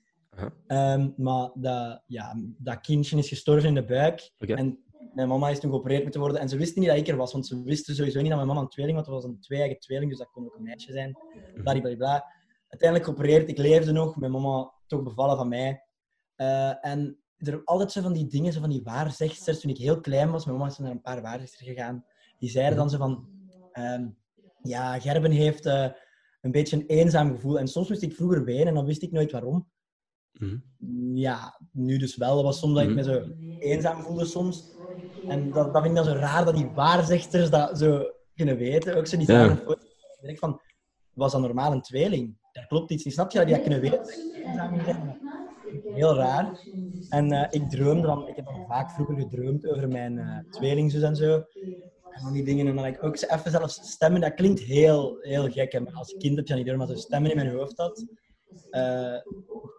[0.68, 4.32] Ehm, maar dat, ja, dat kindje is gestorven in de buik.
[4.38, 6.40] En mijn mama is toen geopereerd moeten worden.
[6.40, 8.48] En ze wisten niet dat ik er was, want ze wisten sowieso niet dat mijn
[8.48, 9.06] mama een tweeling was.
[9.06, 11.18] Het was een twee-eigen tweeling, dus dat kon ook een meisje zijn.
[11.64, 12.26] Bladibladibla.
[12.68, 14.16] Uiteindelijk geopereerd, ik leefde nog.
[14.16, 15.84] Mijn mama toch bevallen van mij.
[16.36, 19.60] Eh, en er altijd zo van die dingen, zo van die waarzegsters.
[19.60, 22.06] Toen ik heel klein was, mijn mama is naar een paar waarzegsters gegaan.
[22.38, 23.28] Die zeiden dan zo van...
[23.72, 24.08] ehm,
[24.62, 25.88] ja, Gerben heeft eh,
[26.42, 27.60] een beetje een eenzaam gevoel.
[27.60, 29.70] En soms moest ik vroeger wenen en dan wist ik nooit waarom.
[30.32, 30.58] Mhm.
[31.14, 32.36] Ja, nu dus wel.
[32.36, 33.28] Dat was soms dat ik me zo
[33.60, 34.78] eenzaam voelde soms.
[35.28, 38.04] En dat, dat vind ik dan zo raar dat die waarzegsters dat zo
[38.36, 38.96] kunnen weten.
[38.98, 39.52] Ook zo die Ja.
[40.22, 40.62] Ik denk van,
[41.14, 42.38] was dat normaal een tweeling?
[42.52, 43.14] Dat klopt iets niet.
[43.14, 44.02] Snap je dat die dat kunnen weten?
[45.94, 46.60] Heel raar.
[47.10, 51.02] En eh, ik droomde dan, ik heb dan vaak vroeger gedroomd over mijn eh tweelingzus
[51.02, 51.34] en zo.
[52.10, 52.68] En van die dingen.
[52.68, 54.22] En dan ik ook even zelfs stemmen.
[54.22, 55.72] Dat klinkt heel, heel gek.
[55.72, 57.78] hè, maar als kind heb je dat niet door, maar zo stemmen in mijn hoofd
[57.78, 58.06] had.
[58.70, 59.18] eh,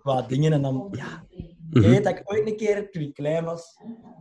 [0.02, 0.52] qua dingen.
[0.52, 1.24] En dan, ja,
[1.70, 3.76] ik weet dat ik ooit een keer, toen ik klein was,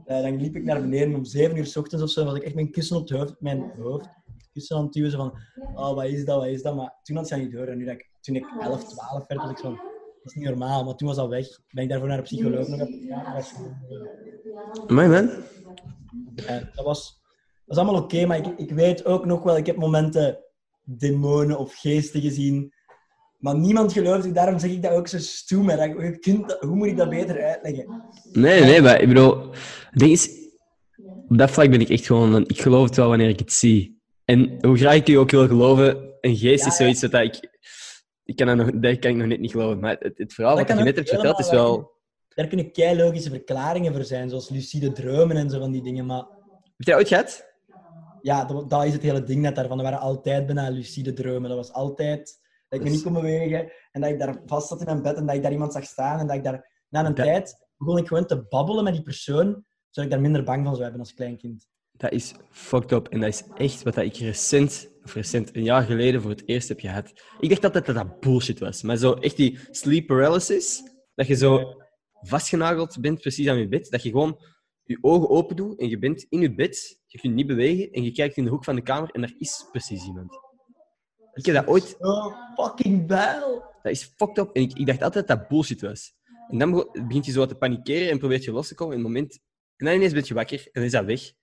[0.06, 2.26] eh, dan liep ik naar beneden om 7 uur s ochtends of zo.
[2.26, 4.10] was ik echt mijn kussen op het hoofd, mijn hoofd,
[4.54, 5.12] kussen aan het duwen.
[5.12, 5.40] Zo van,
[5.76, 6.76] oh, wat is dat, wat is dat?
[6.76, 7.66] Maar toen had ze dat niet door.
[7.66, 10.34] En nu dat ik, toen ik 11, 12 werd, was ik zo van, dat is
[10.34, 10.84] niet normaal.
[10.84, 11.48] Maar toen was dat weg.
[11.70, 12.80] Ben ik daarvoor naar een psycholoog nog
[14.88, 15.30] Amai, man.
[16.76, 17.22] dat was,
[17.66, 20.44] dat was allemaal oké, maar ik, ik weet ook nog wel, ik heb momenten
[20.84, 22.74] demonen of geesten gezien.
[23.40, 25.70] Maar niemand gelooft ik, daarom zeg ik dat ook zo stoem.
[25.70, 28.04] je kunt hoe moet ik dat beter uitleggen?
[28.32, 29.50] Nee, nee, maar ik bedoel,
[29.90, 30.30] het ding is,
[31.28, 34.02] op dat vlak ben ik echt gewoon, ik geloof het wel wanneer ik het zie.
[34.26, 36.84] En hoe graag ik je ook wil geloven, een geest Ja, is ja.
[36.84, 37.60] zoiets dat ik,
[38.24, 39.80] ik kan dat, nog, dat kan ik nog net niet geloven.
[39.80, 41.98] Maar het, het verhaal Dat wat je net hebt verteld is wel...
[42.28, 46.06] Daar kunnen kei logische verklaringen voor zijn, zoals lucide dromen en zo van die dingen.
[46.06, 46.26] Maar
[46.78, 47.48] Heb jij ooit gehad?
[48.22, 49.78] ja, dat, dat is het hele ding net daarvan.
[49.78, 51.50] Er waren altijd bijna lucide dromen.
[51.50, 54.68] Dat was altijd dat ik me Dus- niet kon bewegen en dat ik daar vast
[54.68, 56.84] zat in mijn bed en dat ik daar iemand zag staan en dat ik daar
[56.90, 59.48] na een Dat- tijd begon ik gewoon te babbelen met die persoon,
[59.90, 61.68] zodat ik daar minder bang van zou hebben als klein kind.
[61.92, 63.08] Dat is fucked up.
[63.08, 66.48] En dat is echt wat dat ik recent, of recent, een jaar geleden voor het
[66.48, 67.14] eerst heb gehad.
[67.40, 68.82] Ik dacht altijd dat dat bullshit was.
[68.82, 70.82] Maar zo echt die sleep paralysis,
[71.16, 71.82] dat je zo
[72.22, 74.40] vastgenageld bent precies aan je bed, dat je gewoon
[74.84, 78.04] je ogen open doet en je bent in je bed, je kunt niet bewegen en
[78.04, 80.32] je kijkt in de hoek van de kamer en daar is precies iemand.
[81.40, 81.96] Ik heb dat ooit...
[82.00, 83.64] Oh, fucking bijl!
[83.82, 84.56] Dat is fucked up.
[84.56, 86.14] En ik, ik dacht altijd dat dat bullshit was.
[86.50, 89.08] En dan begint je zo te panikeren en probeert je los te komen in het
[89.08, 89.40] moment...
[89.76, 91.22] En dan ineens ben je wakker en dan is dat weg.
[91.22, 91.34] Dat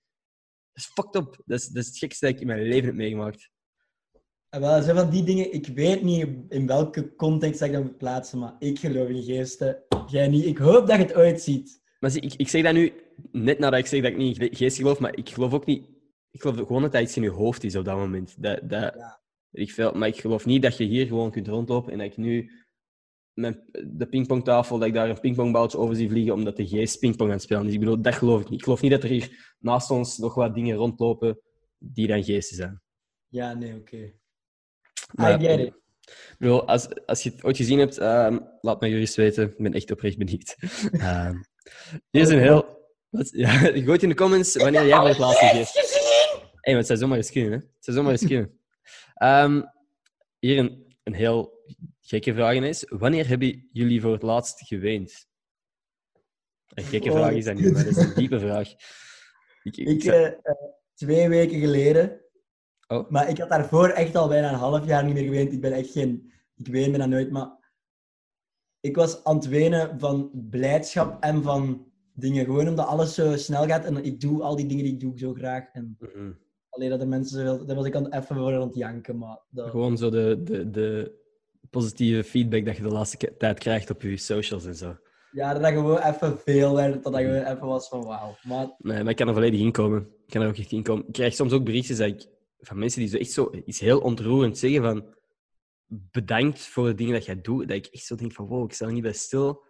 [0.73, 1.41] is fucked up.
[1.45, 3.49] Dat is, dat is het gekste dat ik in mijn leven heb meegemaakt.
[4.49, 7.83] En wel, zijn van die dingen, ik weet niet in welke context dat ik dat
[7.83, 9.83] moet plaatsen, maar ik geloof in geesten.
[10.07, 10.45] Jij niet.
[10.45, 11.81] Ik hoop dat je het ooit ziet.
[11.99, 12.93] Maar zie, ik, ik zeg dat nu
[13.31, 15.89] net nadat ik zeg dat ik niet in geest geloof, maar ik geloof ook niet...
[16.31, 18.43] Ik geloof gewoon dat dat iets in je hoofd is op dat moment.
[18.43, 19.19] Dat, dat, Ja.
[19.57, 22.17] Ik veel, maar ik geloof niet dat je hier gewoon kunt rondlopen en dat ik
[22.17, 22.51] nu
[23.33, 27.29] mijn, de pingpongtafel, dat ik daar een pingpongballetje over zie vliegen omdat de geest pingpong
[27.29, 27.73] aan het spelen is.
[27.73, 28.59] Ik bedoel, dat geloof ik niet.
[28.59, 31.39] Ik geloof niet dat er hier naast ons nog wat dingen rondlopen
[31.77, 32.81] die dan geesten zijn.
[33.27, 34.13] Ja, nee, oké.
[35.13, 35.73] Maar- I get it.
[36.07, 39.43] Ik bedoel, als, als je het ooit gezien hebt, ehm, laat me gerust weten.
[39.49, 40.55] Ik ben echt oprecht benieuwd.
[40.91, 41.35] Ehm
[42.09, 42.75] hier is een heel...
[43.09, 45.75] Wat, ja, gooi het in de comments wanneer jij voor het laatst geest...
[46.61, 47.57] Hé, maar het zou zomaar eens kunnen, hè.
[47.57, 48.56] Het zou zomaar eens kunnen.
[49.17, 49.61] Ehm,
[50.39, 51.63] hier een, een heel
[52.01, 52.85] gekke vraag is.
[52.89, 55.27] Wanneer hebben jullie voor het laatst geweend?
[56.73, 58.69] Een gekke Oh, vraag is dat niet, maar dat is een diepe vraag.
[59.63, 60.53] Ik, ik, Ik, zou- eh,
[60.93, 62.21] twee weken geleden.
[62.87, 63.09] Oh.
[63.09, 65.53] Maar ik had daarvoor echt al bijna een half jaar niet meer geweend.
[65.53, 66.31] Ik ben echt geen...
[66.55, 67.55] Ik ween bijna nooit, maar...
[68.79, 72.45] Ik was aan het wenen van blijdschap en van dingen.
[72.45, 73.85] Gewoon omdat alles zo snel gaat.
[73.85, 75.67] En ik doe al die dingen die ik doe zo graag.
[75.73, 76.31] En Mhm.
[76.77, 77.65] Alleen dat er mensen zoveel...
[77.65, 79.39] Daar was ik aan, even voor aan het janken, maar...
[79.49, 79.69] Dat...
[79.69, 81.15] Gewoon zo de, de, de
[81.69, 84.97] positieve feedback dat je de laatste tijd krijgt op je socials en zo.
[85.31, 87.03] Ja, dat dat gewoon even veel werd.
[87.03, 88.35] Dat dat gewoon even was van wauw.
[88.43, 90.01] Maar Nee, maar ik kan er volledig in komen.
[90.01, 91.07] Ik kan er ook echt in komen.
[91.07, 92.25] Ik krijg soms ook berichtjes dat ik,
[92.59, 95.15] van mensen die zo echt zo iets heel ontroerend zeggen van
[95.87, 97.67] bedankt voor de dingen dat jij doet.
[97.67, 99.63] Dat ik echt zo denk van wow, ik sta niet bij stil.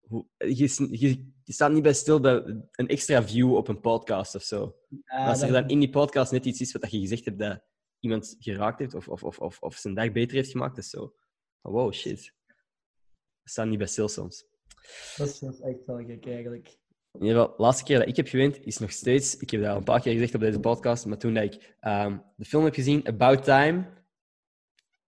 [0.00, 4.34] Hoe, je, je, je staat niet bij stil bij een extra view op een podcast
[4.34, 4.76] of zo.
[5.04, 7.38] ja, als er dat- dan in die podcast net iets is wat je gezegd hebt
[7.38, 7.62] dat
[8.00, 11.14] iemand geraakt heeft of, of, of, of, of zijn dag beter heeft gemaakt, is zo.
[11.60, 12.32] Wow, shit.
[13.42, 14.44] We staan niet bij stil soms.
[15.16, 16.78] dat is, dat is echt wel gek eigenlijk.
[17.12, 19.36] In ieder geval, de laatste keer dat ik heb geweend is nog steeds...
[19.36, 21.76] Ik heb dat al een paar keer gezegd op deze podcast, maar toen dat ik
[21.80, 23.86] ehm, de film heb gezien, About Time,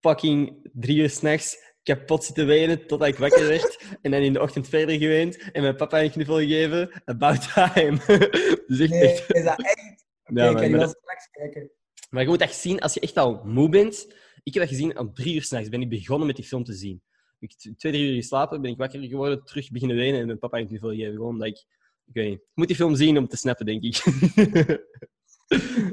[0.00, 3.84] fucking drie uur s'nachts, kapot zitten wenen totdat ik wakker werd.
[4.02, 7.02] En dan in de ochtend verder geweend en mijn papa een knuffel gegeven.
[7.04, 7.98] About Time.
[8.66, 9.34] dus echt, Nee, echt...
[9.34, 10.04] is dat echt?
[10.24, 11.70] Ja, ik maar, wel dat- straks kijken.
[12.10, 14.14] maar je moet echt zien, als je echt al moe bent...
[14.42, 15.68] Ik heb dat gezien om drie uur s'nachts.
[15.68, 17.02] Ben ik begonnen met die film te zien.
[17.38, 20.38] Ik heb twee, drie uur geslapen, ben ik wakker geworden, terug beginnen wenen en mijn
[20.38, 21.12] papa een knuffel gegeven.
[21.14, 21.64] Gewoon omdat ik...
[22.06, 22.38] Ik weet niet.
[22.38, 24.02] Ik moet die film zien om te snappen, denk ik.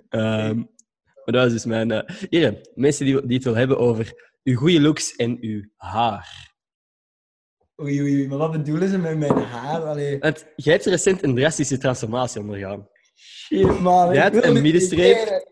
[0.09, 0.63] Ehm,
[1.27, 1.91] maar dat is dus mijn...
[1.91, 6.55] eh Hier, mensen die, die het wil hebben over uw goede looks en uw haar.
[7.81, 8.27] Oei, oei, oei.
[8.27, 9.81] Maar wat bedoelen ze met mijn haar?
[9.83, 12.89] Allee, Want jij hebt recent een drastische transformatie ondergaan.
[13.15, 14.13] shit, man.
[14.13, 15.51] Ik had een middenstreep.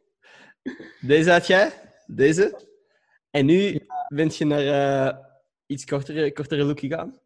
[1.02, 1.72] Deze had jij,
[2.06, 2.68] deze.
[3.30, 5.18] En nu ben je naar eh,
[5.66, 7.20] iets kortere, kortere look gegaan.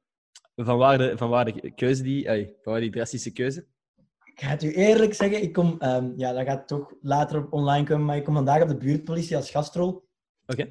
[0.56, 2.26] Van waar de, van waar de keuze die...
[2.62, 3.66] van waar die drastische keuze?
[4.40, 5.76] Ik ga het u eerlijk zeggen, ik kom...
[5.80, 8.78] ehm, ja, dat gaat toch later op online komen, maar ik kom vandaag op de
[8.78, 10.08] buurtpolitie als gastrol.
[10.48, 10.68] Oké.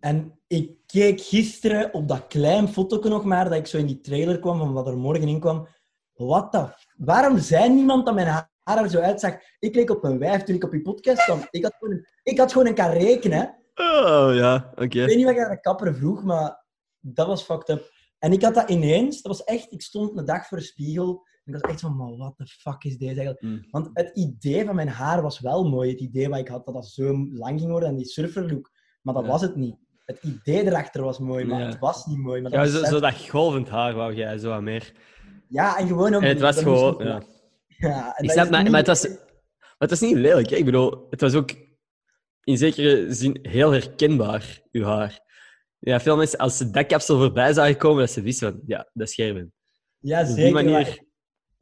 [0.00, 4.00] En ik keek gisteren op dat klein fotootje nog maar, dat ik zo in die
[4.00, 5.68] trailer kwam van wat er morgen in kwam.
[6.12, 6.68] Wat de...
[6.96, 9.34] Waarom zei niemand dat mijn haar er zo uitzag?
[9.58, 11.40] Ik leek op een wijf toen ik op je podcast kwam.
[11.50, 13.56] Ik had gewoon een, ik had gewoon een kan rekenen.
[13.74, 14.70] Oh, ja.
[14.70, 14.82] Oké.
[14.82, 16.64] Ik weet niet wat ik aan de kapper vroeg, maar
[17.00, 17.90] dat was fucked up.
[18.18, 21.30] En ik had dat ineens, dat was echt, ik stond een dag voor de spiegel
[21.44, 23.40] en ik was echt van, maar what the fuck is deze eigenlijk?
[23.42, 23.66] Mm.
[23.70, 25.90] Want het idee van mijn haar was wel mooi.
[25.90, 28.70] Het idee wat ik had, dat dat zo lang ging worden en die surferlook.
[29.02, 29.28] Maar dat Ja.
[29.30, 29.76] was het niet.
[30.04, 31.66] Het idee erachter was mooi, maar Ja.
[31.66, 32.40] het was niet mooi.
[32.42, 34.92] Maar dat Ja, zo, dat golvend haar wou jij zo aan meer.
[35.48, 36.22] ja, en gewoon ook...
[36.22, 36.94] En het was gewoon...
[37.04, 37.22] Ja.
[37.66, 39.18] Ja, en Ik snap, maar, niet- maar, het was, maar
[39.78, 40.50] het was niet lelijk.
[40.50, 40.56] Hè?
[40.56, 41.50] Ik bedoel, het was ook
[42.44, 45.20] in zekere zin heel herkenbaar, uw haar.
[45.78, 48.90] Ja, veel mensen, als ze dat kapsel voorbij zagen komen, dat ze wisten van, ja,
[48.92, 49.52] dat is Gerben.
[49.98, 50.52] Ja, Op die zeker.
[50.52, 51.02] manier-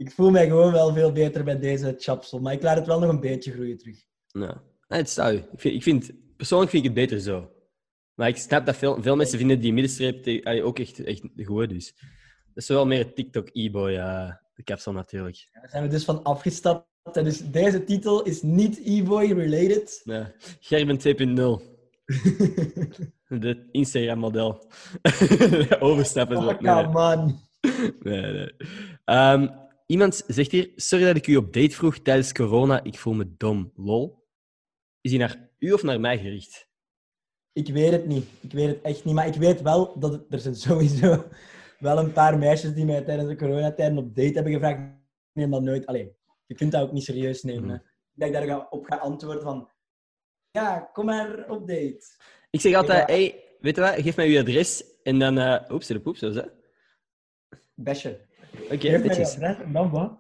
[0.01, 2.41] Ik voel mij gewoon wel veel beter bij deze chapsel.
[2.41, 3.99] Maar ik laat het wel nog een beetje groeien terug.
[4.27, 4.63] Ja.
[4.89, 5.37] Nee, het staat u.
[5.37, 7.51] Ik vind, ik vind, persoonlijk vind ik het beter zo.
[8.15, 11.69] Maar ik snap dat veel, veel mensen vinden die middenstreep ook echt, echt goed.
[11.69, 11.95] Dus.
[12.55, 15.49] Dat is wel meer TikTok-e-boy, eh, de kapsel natuurlijk.
[15.53, 16.87] Daar zijn we dus van afgestapt.
[17.13, 20.01] En dus deze titel is niet e-boy related.
[20.05, 20.33] Ja.
[20.61, 21.63] Gerben 2.0.
[23.41, 24.71] De Instagram-model.
[25.81, 26.45] Overstappen.
[26.45, 26.87] Nee, nee.
[26.87, 27.41] man.
[28.01, 28.53] Nee, nee.
[29.05, 29.49] Ehm,
[29.91, 32.83] iemand zegt hier: Sorry dat ik u op date vroeg tijdens corona.
[32.83, 33.73] Ik voel me dom.
[33.77, 34.29] Lol.
[35.01, 36.69] Is hij naar u of naar mij gericht?
[37.53, 38.27] Ik weet het niet.
[38.41, 39.15] Ik weet het echt niet.
[39.15, 41.25] Maar ik weet wel dat het- er zijn sowieso
[41.79, 44.79] wel een paar meisjes die mij tijdens de coronatijd op date hebben gevraagd.
[44.79, 44.97] Ik
[45.33, 45.87] neem dat nooit...
[45.87, 47.63] Allee, je kunt dat ook niet serieus nemen.
[47.65, 47.73] Mhm.
[47.73, 47.79] hè.
[48.13, 49.71] Dat ik daarop ga antwoorden van...
[50.51, 52.01] Ja, kom maar op date.
[52.51, 53.15] Ik zeg altijd: Ja.
[53.15, 53.95] hey, weet je wat?
[53.95, 54.85] Geef mij uw adres.
[55.03, 55.39] En dan.
[55.39, 56.45] eh oeps, de poep, zo.
[57.75, 58.29] Besje.
[58.71, 60.19] Oké, adres en dan wat?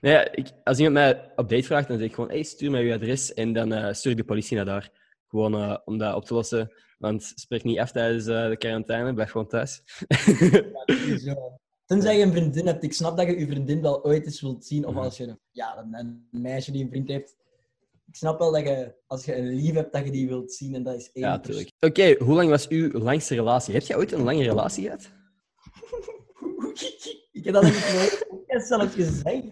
[0.00, 2.70] Nee, ja, ik, als iemand mij op date vraagt, dan zeg ik gewoon: hey, stuur
[2.70, 3.34] mij uw adres.
[3.34, 4.90] En dan eh, stuur ik de politie naar daar.
[5.28, 6.72] Gewoon eh, om dat op te lossen.
[6.98, 9.14] Want spreek niet af tijdens eh, de quarantaine.
[9.14, 9.82] Blijf gewoon thuis.
[10.86, 11.58] Sowieso.
[11.84, 12.82] Tenzij je een vriendin hebt.
[12.82, 14.86] Ik snap dat je je vriendin wel ooit eens wilt zien.
[14.86, 15.02] Of Mhm.
[15.02, 17.36] als je een, ja, een, meisje die een vriend heeft.
[18.06, 20.74] Ik snap wel dat je, als je een lief hebt, dat je die wilt zien.
[20.74, 21.72] En dat is één ja, natuurlijk.
[21.80, 23.74] Oké, hoe lang was uw langste relatie?
[23.74, 25.10] Heb jij ooit een lange relatie gehad?
[27.38, 27.72] Ik heb dat in
[28.28, 29.44] podcast zelf gezegd.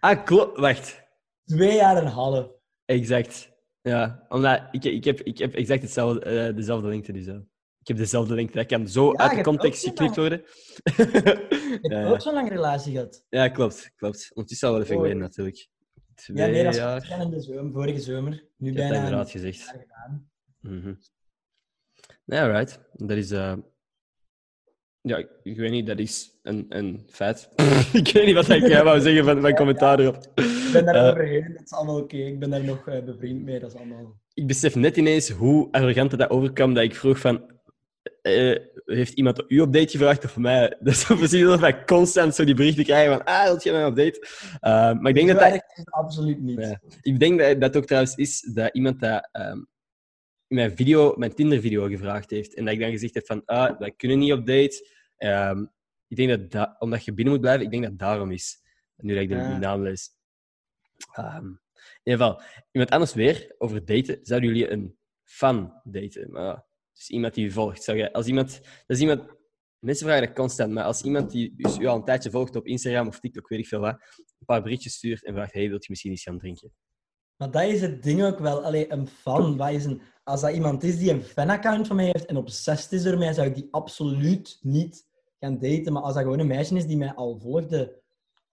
[0.00, 0.58] Ah, klopt.
[0.58, 1.02] Wacht.
[1.44, 2.50] Twee jaar en een half.
[2.84, 3.50] Exact.
[3.82, 7.12] Ja, omdat ik, ik, heb, ik heb exact hetzelfde, eh, dezelfde lengte.
[7.12, 7.42] Dus, ja.
[7.80, 8.56] Ik heb dezelfde lengte.
[8.56, 10.42] Dat kan zo uit de context geknipt worden.
[10.84, 13.24] Je hebt ja, ook zo'n lange relatie gehad.
[13.28, 13.90] ja, klopt.
[13.96, 14.30] klopt.
[14.34, 15.00] Ondertussen al wel even Oh.
[15.02, 15.68] geleden, natuurlijk.
[16.14, 18.44] Twee Ja, nee, dat is in de zomer, vorige zomer.
[18.56, 19.74] Nu Ik heb bijna dat een inderdaad gezegd.
[20.60, 20.94] Mhm.
[22.24, 22.80] Ja, right.
[22.92, 23.30] Dat is...
[23.30, 23.54] eh,
[25.00, 27.48] Ja, ik, ik weet niet, dat is een, een feit.
[27.92, 30.16] ik weet niet wat ik eh, wou zeggen van mijn commentaar erop.
[30.34, 32.16] Ik ben daar Eh, overheen, dat is allemaal oké.
[32.16, 34.20] Ik ben daar nog eh, bevriend mee, dat is allemaal...
[34.34, 37.50] ik besef net ineens hoe arrogant dat overkwam dat ik vroeg van...
[38.84, 40.76] heeft iemand u op date gevraagd of mij?
[40.80, 43.84] Dat is precies alsof wij constant zo die berichten krijgen van ah, wil je mij
[43.84, 44.26] op date?
[44.60, 45.62] Eh, maar ik denk dat dat...
[45.84, 46.60] absoluut niet.
[46.60, 46.80] Ja.
[47.02, 49.58] Ik denk dat dat ook trouwens is dat iemand dat ehm,
[50.48, 52.54] mijn video, mijn Tinder-video gevraagd heeft.
[52.54, 54.88] En dat ik dan gezegd heb van, ah, wij kunnen niet op date.
[55.16, 55.66] Ehm,
[56.08, 58.62] ik denk dat, dat, omdat je binnen moet blijven, ik denk dat het daarom is.
[58.96, 59.58] Nu dat ik de Ja.
[59.58, 60.10] naam lees.
[61.12, 64.18] Ehm, in ieder geval, iemand anders weer over daten.
[64.22, 66.30] Zouden jullie een fan daten?
[66.30, 67.82] Maar dus iemand die je volgt.
[67.82, 69.22] Zou als iemand, dat is iemand,
[69.78, 72.66] mensen vragen dat constant, maar als iemand die dus u al een tijdje volgt op
[72.66, 75.82] Instagram of TikTok, weet ik veel wat, een paar berichtjes stuurt en vraagt, hey, wilt
[75.84, 76.72] je misschien iets gaan drinken?
[77.38, 78.64] Maar dat is het ding ook wel.
[78.64, 80.00] Allee, een fan, wat is een...
[80.24, 83.46] als dat iemand is die een fanaccount van mij heeft en obsessed is ermee, zou
[83.46, 85.06] ik die absoluut niet
[85.40, 85.92] gaan daten.
[85.92, 88.00] Maar als dat gewoon een meisje is die mij al volgde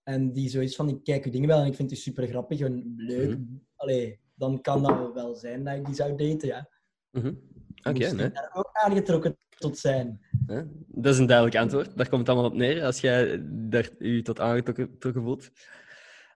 [0.03, 2.59] en die zoiets van, ik kijk je dingen wel en ik vind het super grappig
[2.59, 3.37] en leuk,
[3.75, 6.69] allee, dan kan dat wel zijn dat ik die zou daten, ja.
[7.11, 7.33] Mhm.
[7.77, 8.31] Oké, Moest ik nee.
[8.31, 10.21] daar ook aangetrokken tot zijn.
[10.47, 11.97] Ja, Dat is een duidelijk antwoord.
[11.97, 15.51] Daar komt het allemaal op neer als jij daar u tot aangetrokken getrokken voelt.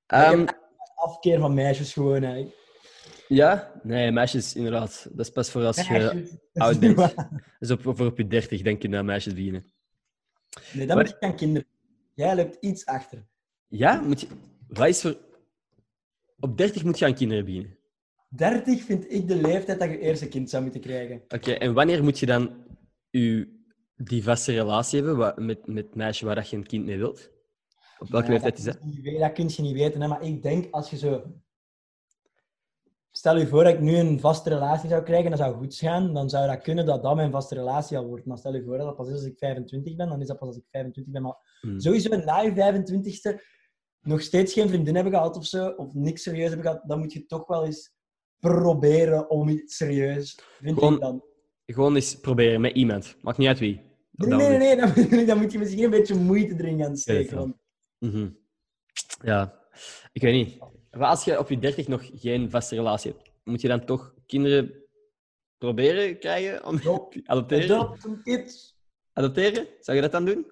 [0.06, 0.59] Heb
[1.00, 2.48] afkeer van meisjes gewoon, hè.
[3.28, 5.08] ja, nee, meisjes inderdaad.
[5.12, 7.14] Dat is pas voor als je Meisjes, dat oud bent.
[7.60, 9.66] Dus op, voor op je dertig denk je naar meisjes beginnen.
[10.74, 11.68] Nee, dan Maar- moet je aan kinderen.
[12.14, 13.26] Jij loopt iets achter.
[13.68, 14.28] Ja, moet je...
[14.68, 15.18] Wat is voor...
[16.40, 17.78] Op 30 moet je aan kinderen beginnen.
[18.30, 21.22] 30 vind ik de leeftijd dat je eerst een kind zou moeten krijgen.
[21.28, 22.64] Oké, en wanneer moet je dan
[23.10, 23.58] je,
[23.96, 27.30] die vaste relatie hebben met, met meisje waar dat je een kind mee wilt?
[28.00, 28.78] Op welke leeftijd is dat?
[28.80, 30.98] kun je niet weten- Dat kun je niet weten, hè, maar ik denk als je
[30.98, 31.24] zo...
[33.12, 36.14] Stel je voor dat ik nu een vaste relatie zou krijgen, dat zou goed gaan,
[36.14, 38.26] dan zou dat kunnen dat dat mijn vaste relatie al wordt.
[38.26, 40.38] Maar stel je voor dat dat pas is als ik 25 ben, dan is dat
[40.40, 41.22] pas als ik 25 ben.
[41.22, 41.80] Maar Hmm.
[41.80, 43.42] sowieso na je 25ste
[44.02, 47.14] nog steeds geen vriendin hebben gehad of zo, of niks serieus hebben gehad, dan moet
[47.14, 47.94] je toch wel eens
[48.40, 51.24] proberen om iets serieus, vind Gewoon ik dan.
[51.66, 53.16] Gewoon eens proberen met iemand.
[53.22, 53.82] Maakt niet uit wie.
[54.12, 54.76] Nee, nee, nee, nee,
[55.10, 57.60] dan, dan moet je misschien een beetje moeite erin gaan steken.
[58.00, 58.30] Mhm.
[59.24, 59.68] Ja,
[60.12, 60.58] ik weet niet.
[60.92, 64.14] Maar als je op je 30 nog geen vaste relatie hebt, moet je dan toch
[64.26, 64.84] kinderen
[65.58, 66.66] proberen krijgen?
[66.66, 66.80] Om...
[66.82, 67.80] Jo, Adopteren?
[67.80, 68.76] Adopt een kind.
[69.14, 69.68] Adopteren?
[69.80, 70.52] Zou je dat dan doen?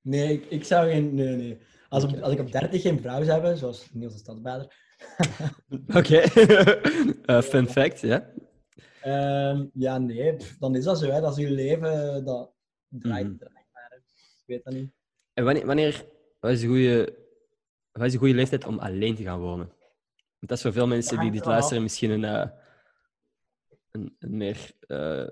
[0.00, 1.14] Nee, ik, ik zou geen...
[1.14, 1.58] Nee, nee.
[1.88, 4.74] Als, op- als ik op 30 geen vrouw zou hebben, zoals Niels de Stadsbader,
[5.98, 6.16] Oké.
[7.22, 8.32] Eh, fun fact, ja.
[9.00, 11.10] ehm, ja, nee, pff, dan is dat zo.
[11.10, 11.20] Hè.
[11.20, 12.52] Dat is je leven, dat
[12.88, 13.46] draait, hè.
[13.46, 14.90] Ik weet dat niet.
[15.34, 16.04] En wanneer, wanneer
[16.40, 17.16] wat is, een goede,
[17.92, 19.66] wat is goede leeftijd om alleen te gaan wonen?
[20.38, 22.48] Want dat is voor veel mensen die dit luisteren misschien een, eh,
[23.90, 25.26] een, een meer eh,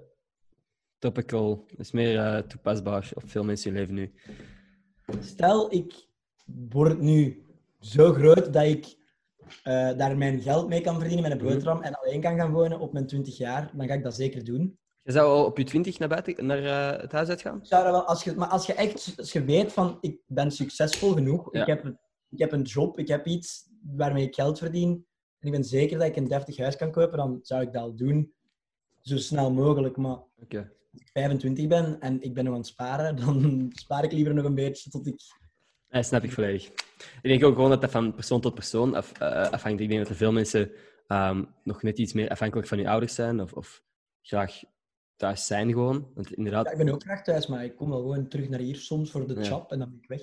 [0.99, 4.13] topical, is meer eh, toepasbaar op veel mensen in leven nu.
[5.21, 6.07] Stel, ik
[6.69, 7.43] word nu
[7.81, 8.97] zo groot dat ik
[9.97, 11.55] daar mijn geld mee kan verdienen met een Mhm.
[11.55, 14.45] boterham en alleen kan gaan wonen op mijn 20 jaar, dan ga ik dat zeker
[14.45, 14.79] doen.
[15.09, 17.59] Je zou op je twintig naar buiten, naar eh, het huis uitgaan?
[17.63, 20.51] Zou dat wel, als je, maar als je echt als je weet van ik ben
[20.51, 21.61] succesvol genoeg, Ja.
[21.61, 21.99] ik, heb, een-
[22.31, 25.07] ik heb een job, ik heb iets waarmee ik geld verdien
[25.39, 27.83] en ik ben zeker dat ik een deftig huis kan kopen, dan zou ik dat
[27.83, 28.33] al doen.
[29.01, 29.97] Zo snel mogelijk.
[29.97, 30.29] Maar als
[30.93, 34.45] ik 25 ben en ik ben nog aan het sparen, dan spaar ik liever nog
[34.45, 35.21] een beetje tot ik...
[35.89, 36.67] Nee, snap ik volledig.
[36.67, 39.81] Ik denk ook gewoon dat dat van persoon tot persoon af, eh, afhangt.
[39.81, 40.71] Ik denk dat er veel mensen
[41.07, 43.83] ehm, nog net iets meer afhankelijk van hun ouders zijn of, of
[44.23, 44.61] graag
[45.19, 46.11] thuis zijn gewoon.
[46.15, 48.61] Want inderdaad, Ja, ik ben ook graag thuis, maar ik kom wel gewoon terug naar
[48.61, 49.65] hier soms voor de Ja.
[49.69, 50.23] en dan ben ik weg.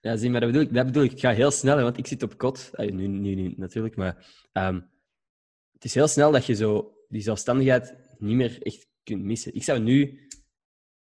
[0.00, 0.74] Ja, zie, maar dat bedoel ik.
[0.74, 1.10] Dat bedoel ik.
[1.10, 2.70] Het gaat heel snel, hè, want ik zit op kot.
[2.72, 4.80] Ah, nu, nu niet natuurlijk, maar ehm,
[5.72, 9.54] het is heel snel dat je zo die zelfstandigheid niet meer echt kunt missen.
[9.54, 10.02] Ik zou nu...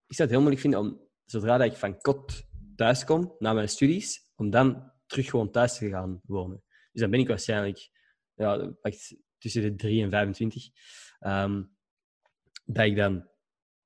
[0.06, 2.42] Ik zou het heel moeilijk vinden om, zodra dat ik van kot
[2.76, 6.62] thuis kom, na mijn studies, om dan terug gewoon thuis te gaan wonen.
[6.92, 7.90] Dus dan ben ik waarschijnlijk
[8.34, 10.64] ja, echt tussen de 3 en 25.
[11.18, 11.62] Ehm,
[12.68, 13.26] dat ik dan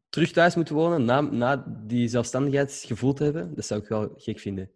[0.09, 4.39] terug thuis moet wonen na, na die zelfstandigheidsgevoel te hebben, dat zou ik wel gek
[4.39, 4.71] vinden.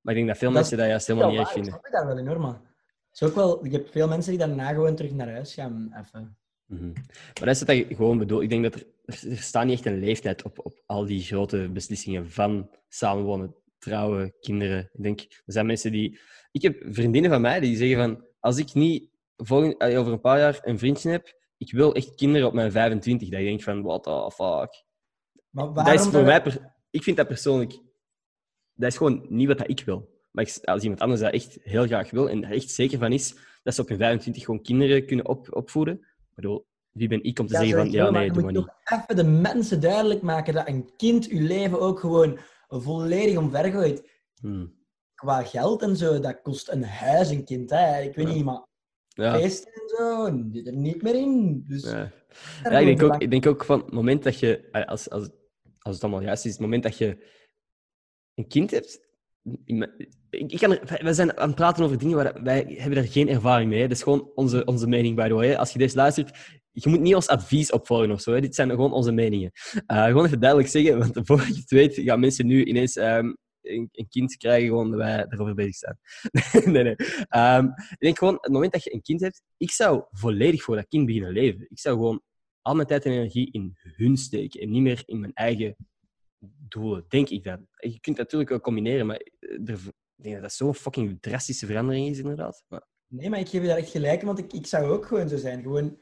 [0.00, 1.72] Maar ik denk dat veel Dat mensen dat juist helemaal niet waar, ik vinden.
[1.72, 2.44] snap je daar wel enorm.
[2.44, 5.94] Het is ook wel, ik heb veel mensen die daarna gewoon terug naar huis gaan.
[5.98, 6.36] Even.
[6.64, 6.92] Mhm.
[6.92, 8.42] Maar dat is wat ik gewoon bedoel.
[8.42, 8.86] Ik denk dat er,
[9.30, 14.34] er staat niet echt een leeftijd op, op al die grote beslissingen van samenwonen, trouwen,
[14.40, 14.90] kinderen.
[14.92, 16.18] Ik denk, er zijn mensen die...
[16.52, 20.38] Ik heb vriendinnen van mij die zeggen van, als ik niet volgend, over een paar
[20.38, 23.28] jaar een vriendje heb, ik wil echt kinderen op mijn 25.
[23.28, 24.84] Dat ik denk van, what the fuck.
[25.50, 26.42] Maar Dat is voor mij...
[26.42, 27.72] per- Ik vind dat persoonlijk...
[28.74, 30.16] Dat is gewoon niet wat ik wil.
[30.30, 33.34] Maar als iemand anders dat echt heel graag wil en er echt zeker van is
[33.62, 37.38] dat ze op hun 25 gewoon kinderen kunnen op, opvoeden, ik bedoel, wie ben ik
[37.38, 38.64] om te Ja, zeggen van, ja, nee, je doe maar niet.
[38.84, 42.38] toch even de mensen duidelijk maken dat een kind je leven ook gewoon
[42.68, 44.10] volledig omvergooit.
[44.40, 44.76] Hmm.
[45.14, 47.70] Qua geld en zo, dat kost een huis een kind.
[47.70, 48.00] Hè.
[48.00, 48.34] Ik weet Ja.
[48.34, 48.66] niet, maar
[49.18, 49.38] Ja.
[49.38, 51.64] feesten en zo, zit er niet meer in.
[51.66, 52.12] Dus Ja.
[52.62, 55.28] daar Ja, ik, denk ook, ik denk ook van het moment dat je, als, als,
[55.78, 57.24] als het allemaal juist is, het moment dat je
[58.34, 59.06] een kind hebt.
[60.30, 63.08] Ik, ik kan er, wij zijn aan het praten over dingen waar wij hebben er
[63.08, 63.80] geen ervaring mee.
[63.80, 63.88] hè.
[63.88, 65.54] Dat is gewoon onze, onze mening, by the way.
[65.54, 66.36] Als je deze luistert,
[66.70, 68.32] je moet niet ons advies opvolgen of zo.
[68.32, 68.40] Hè.
[68.40, 69.50] Dit zijn gewoon onze meningen.
[69.86, 73.32] Eh, gewoon even duidelijk zeggen, want voor je het weet, gaan mensen nu ineens ehm,
[73.62, 75.98] een, een kind krijgen, gewoon dat wij erover bezig zijn.
[76.72, 76.96] nee, nee.
[77.28, 80.76] Ehm, ik denk gewoon, het moment dat je een kind hebt, ik zou volledig voor
[80.76, 81.66] dat kind beginnen leven.
[81.68, 82.22] Ik zou gewoon
[82.62, 85.76] al mijn tijd en energie in hun steken en niet meer in mijn eigen
[86.68, 87.66] doelen, denk ik dan.
[87.76, 89.78] Je kunt het natuurlijk wel combineren, maar er,
[90.16, 92.64] ik denk dat dat zo'n fucking drastische verandering is, inderdaad.
[92.68, 95.28] Maar, Nee, maar ik geef je daar echt gelijk want ik, ik zou ook gewoon
[95.28, 95.62] zo zijn.
[95.62, 95.98] Gewoon...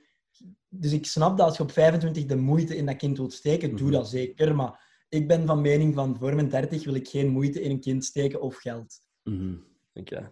[0.69, 3.77] Dus ik snap dat als je op 25 de moeite in dat kind wilt steken,
[3.77, 3.91] doe Mhm.
[3.97, 4.55] dat zeker.
[4.55, 7.81] Maar ik ben van mening van voor mijn 30 wil ik geen moeite in een
[7.81, 9.01] kind steken of geld.
[10.09, 10.23] je.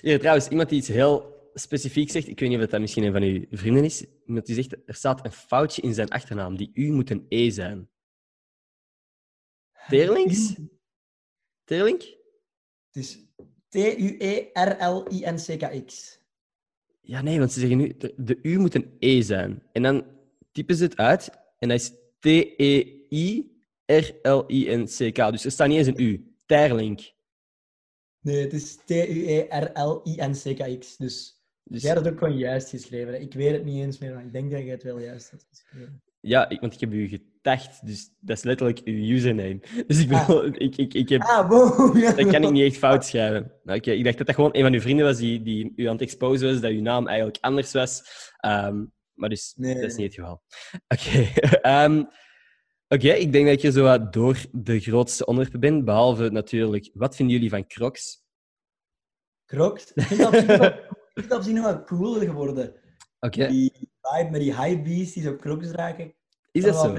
[0.00, 3.12] Hier, trouwens, iemand die iets heel specifiek zegt, ik weet niet of dat misschien een
[3.12, 6.70] van uw vrienden is, iemand die zegt, er staat een foutje in zijn achternaam, die
[6.74, 7.88] U moet een E zijn.
[9.88, 10.54] Teerlinks?
[11.64, 12.02] Teerlink?
[12.92, 13.20] Het is E
[13.96, 16.18] T-U-E-R-L-I-N-C-K-X.
[17.00, 19.62] Ja, nee, want ze zeggen nu, de, de U moet een E zijn.
[19.72, 20.06] En dan
[20.52, 21.92] typen ze het uit en dat is
[23.84, 25.30] T-E-I-R-L-I-N-C-K.
[25.30, 26.34] Dus er staat niet eens een U.
[26.46, 27.00] Terlink.
[28.20, 30.96] Nee, het is T-U-E-R-L-I-N-C-K-X.
[30.96, 33.20] Dus Dus, jij hebt het ook gewoon juist geschreven.
[33.20, 35.46] Ik weet het niet eens meer, maar ik denk dat je het wel juist hebt
[35.50, 36.02] geschreven.
[36.20, 39.60] ja, ik, want ik heb u getagd, dus dat is letterlijk uw username.
[39.86, 40.26] Dus ik, Ah.
[40.26, 41.94] bedoel, ik, ik, ik heb, Ah, wow!
[42.16, 43.52] Dat kan ik niet echt fout schrijven.
[43.64, 45.84] Nou, Oké, ik dacht dat dat gewoon een van uw vrienden was die, die u
[45.84, 48.02] aan het exposen was, dat uw naam eigenlijk anders was.
[48.36, 50.42] Ehm, maar dus, Nee, dat is niet het geval.
[50.88, 51.28] Oké.
[51.60, 52.04] ehm,
[52.88, 57.16] Oké, ik denk dat hier zo wat door de grootste onderwerpen ben, behalve natuurlijk, wat
[57.16, 58.22] vinden jullie van Crocs?
[59.46, 59.92] Crocs.
[59.94, 60.02] Ik
[61.20, 62.74] vind dat op zich nog wel cooler geworden.
[63.20, 66.14] Oké, Die vibe met die high beasts die zo Crocs dragen.
[66.52, 66.96] is dat zo?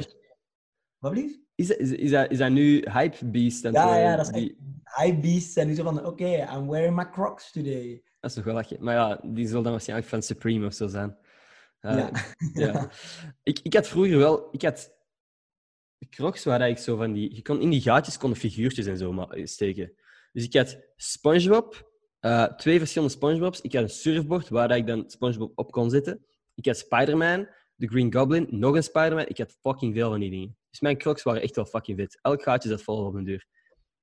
[0.97, 1.39] Wat blieft?
[1.55, 3.63] Is dat, is, is dat, is dat nu Hype Beast?
[3.63, 6.95] dan Ja, zo, ja, dat is die- beasts zijn nu zo van, oké, I'm wearing
[6.95, 8.03] my Crocs today.
[8.19, 8.83] Dat is nog wel lachen.
[8.83, 11.17] Maar ja, die zal dan waarschijnlijk van Supreme of zo zijn.
[11.79, 12.09] Eh, ja.
[12.53, 12.89] ja.
[13.43, 14.47] Ik, ik had vroeger wel...
[14.51, 14.94] Ik had
[16.09, 17.35] crocs waar ik zo van die...
[17.35, 19.93] Je kon, in die gaatjes konden figuurtjes en zo ma- steken.
[20.31, 23.61] Dus ik had SpongeBob, eh, twee verschillende SpongeBobs.
[23.61, 26.25] Ik had een surfboard waar ik dan SpongeBob op kon zetten.
[26.55, 29.25] Ik had Spider-Man, de Green Goblin, nog een Spider-Man.
[29.27, 30.57] Ik had fucking veel van die dingen.
[30.69, 32.19] Dus mijn crocs waren echt wel fucking vet.
[32.21, 33.45] Elk gaatje zat vol op mijn deur.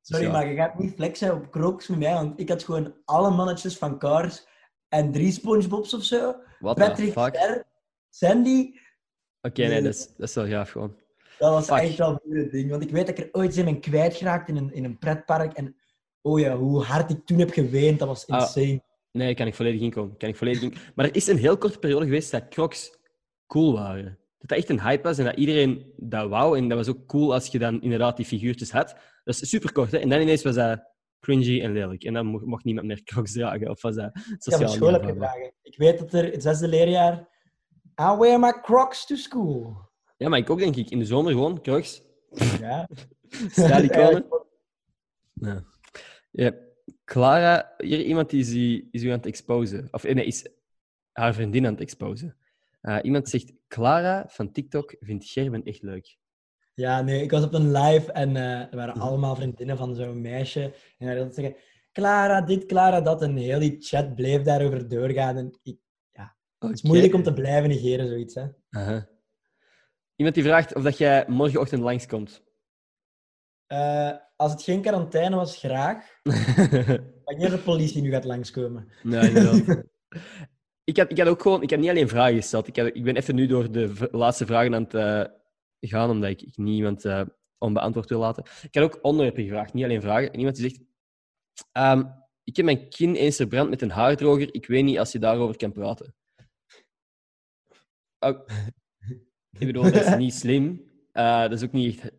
[0.00, 0.32] Dus Sorry, ja.
[0.32, 3.76] maar je gaat niet flexen op Crocs met mij, want ik had gewoon alle mannetjes
[3.78, 4.46] van Cars
[4.88, 6.34] en drie Spongebobs of zo.
[6.58, 7.16] What the Patrick?
[7.16, 7.64] Oké,
[8.08, 8.70] Sandy.
[9.40, 9.82] nee, Nee.
[9.82, 11.00] dat is, dat is wel gaaf gewoon.
[11.42, 11.78] Dat was Fuck.
[11.78, 12.70] echt wel een ding.
[12.70, 14.98] Want ik weet dat ik er ooit eens in ben kwijtgeraakt in een, in een
[14.98, 15.52] pretpark.
[15.52, 15.76] En
[16.20, 18.40] oh ja, hoe hard ik toen heb geweend, dat was Ah.
[18.40, 18.82] insane.
[19.12, 20.16] Nee, kan ik volledig inkomen.
[20.16, 20.74] Kan ik volledig in...
[20.94, 22.98] Maar er is een heel korte periode geweest dat Crocs
[23.46, 24.18] cool waren.
[24.38, 26.58] Dat dat echt een hype was en dat iedereen dat wou.
[26.58, 28.96] En dat was ook cool als je dan inderdaad die figuurtjes had.
[29.24, 29.98] Dat is super kort, hè.
[29.98, 30.84] En dan ineens was dat
[31.20, 32.04] cringy en lelijk.
[32.04, 33.70] En dan mocht, niemand meer Crocs dragen.
[33.70, 35.52] Of was dat Ik heb sociaal school heb gedragen.
[35.62, 37.28] Ik weet dat er het zesde leerjaar...
[38.00, 39.90] I wear my Crocs to school.
[40.22, 40.90] Ja, maar ik ook, denk ik.
[40.90, 42.02] In de zomer gewoon Crocs.
[42.60, 42.88] Ja.
[43.50, 44.24] Stijliconen.
[45.32, 45.64] Ja.
[46.30, 46.54] ja.
[47.04, 49.88] Clara, hier iemand die is, u- is u aan het exposen.
[49.90, 50.48] Of nee, is
[51.12, 52.36] haar vriendin aan het exposen.
[52.80, 56.16] Eh, iemand zegt, Clara van TikTok vindt Gerben echt leuk.
[56.74, 60.20] Ja, nee, ik was op een live en eh, er waren allemaal vriendinnen van zo'n
[60.20, 60.62] meisje.
[60.98, 61.56] En hij wilde zeggen,
[61.92, 63.22] Clara dit, Clara dat.
[63.22, 65.36] En heel die chat bleef daarover doorgaan.
[65.36, 65.76] En ik,
[66.58, 68.34] het is moeilijk om te blijven negeren, zoiets.
[68.34, 68.46] Hè.
[70.16, 72.42] Iemand die vraagt of dat jij morgenochtend langskomt.
[73.66, 76.20] Eh, als het geen quarantaine was, graag.
[77.24, 78.92] Wanneer de politie nu gaat langskomen.
[79.02, 79.84] nee, inderdaad.
[80.84, 81.62] ik, had, ik had ook gewoon...
[81.62, 82.66] Ik heb niet alleen vragen gesteld.
[82.66, 85.24] Ik, had, ik ben even nu door de laatste vragen aan het eh,
[85.80, 87.22] gaan, omdat ik, ik niemand eh
[87.62, 88.44] onbeantwoord wil laten.
[88.62, 90.32] Ik had ook onderwerpen gevraagd, niet alleen vragen.
[90.32, 90.80] En iemand die zegt...
[91.72, 92.04] ehm,
[92.44, 94.54] ik heb mijn kin eens verbrand met een haardroger.
[94.54, 96.14] Ik weet niet als je daarover kan praten.
[98.18, 98.46] Oh,
[99.58, 100.90] ik bedoel, dat is niet slim.
[101.12, 102.12] Eh, dat is ook niet echt...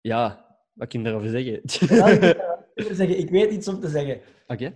[0.00, 1.62] Ja, wat kun je daarover zeggen?
[2.74, 4.20] Ik zeggen, ik weet iets om te zeggen.
[4.46, 4.72] Oké.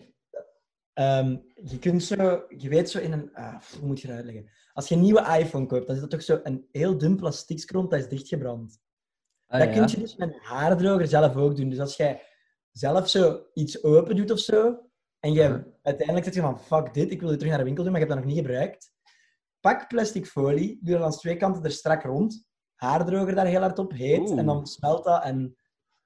[0.93, 4.51] Ehm, je kunt zo, je weet zo in een, ah, hoe moet je dat uitleggen?
[4.73, 7.71] Als je een nieuwe iPhone koopt, dan is dat toch zo een heel dun plastic
[7.71, 8.81] rond dat is dichtgebrand.
[9.47, 9.75] Ah, dat ja.
[9.75, 11.69] kun je dus met een haardroger zelf ook doen.
[11.69, 12.23] Dus als jij
[12.71, 14.79] zelf zo iets open doet of zo,
[15.21, 17.85] en je uiteindelijk zegt je van fuck dit, ik wil het terug naar de winkel
[17.85, 18.92] doen, maar ik heb dat nog niet gebruikt.
[19.63, 22.45] Pak plastic folie, doe dan langs twee kanten er strak rond,
[22.75, 24.39] haardroger daar heel hard op, heet, Oeh.
[24.39, 25.57] en dan smelt dat en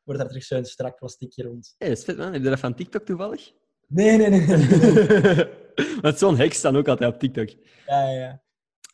[0.03, 1.75] wordt daar terug zo'n strak plasticje rond.
[1.79, 2.33] Hey, dat is vet, man.
[2.33, 3.53] Heb je dat van TikTok toevallig?
[3.89, 4.47] Nee, nee, nee.
[4.47, 5.49] nee.
[6.03, 7.49] Want zo'n heks staan ook altijd op TikTok.
[7.87, 8.45] ja, ja, ja.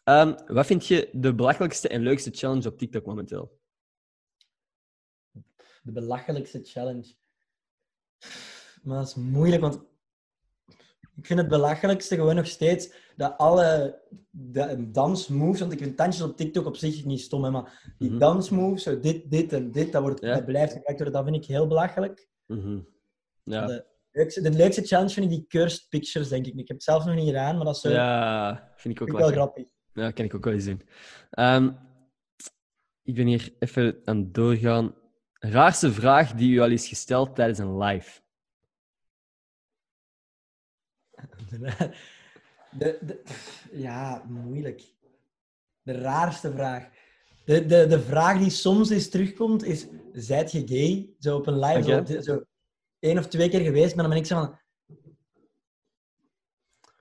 [0.04, 3.60] Ehm, wat vind je de belachelijkste en leukste challenge op TikTok momenteel?
[5.82, 7.14] De belachelijkste challenge.
[8.82, 9.84] Maar dat is moeilijk, want
[11.16, 14.00] ik vind het belachelijkste gewoon nog steeds dat alle
[14.30, 18.10] de dansmoves, want ik vind dansjes op TikTok op zich niet stom, hè, maar die
[18.10, 18.18] Mhm.
[18.18, 20.34] dansmoves, zo dit, dit en dit, dat, wordt, Ja.
[20.34, 22.28] dat blijft gebruikt worden, dat vind ik heel belachelijk.
[22.46, 22.80] Mhm.
[23.42, 23.66] Ja.
[23.66, 26.52] De, leukste, de leukste challenge vind ik die cursed pictures, denk ik.
[26.52, 29.08] Ik heb het zelf nog niet gedaan, maar dat is zo, ja, vind ik ook
[29.08, 29.64] vind wel grappig.
[29.92, 30.82] Ja, kan ik ook wel eens doen.
[31.30, 31.70] Ehm,
[33.02, 34.94] ik ben hier even aan het doorgaan.
[35.32, 38.20] Raarste vraag die u al is gesteld tijdens een live.
[42.78, 43.22] De, de,
[43.72, 44.82] ja, moeilijk.
[45.82, 46.88] De raarste vraag.
[47.44, 51.14] De, de, de vraag die soms eens terugkomt is: Zijt je gay?
[51.18, 52.42] Zo op een live, zo, zo
[52.98, 54.58] één of twee keer geweest, maar dan ben ik zo van.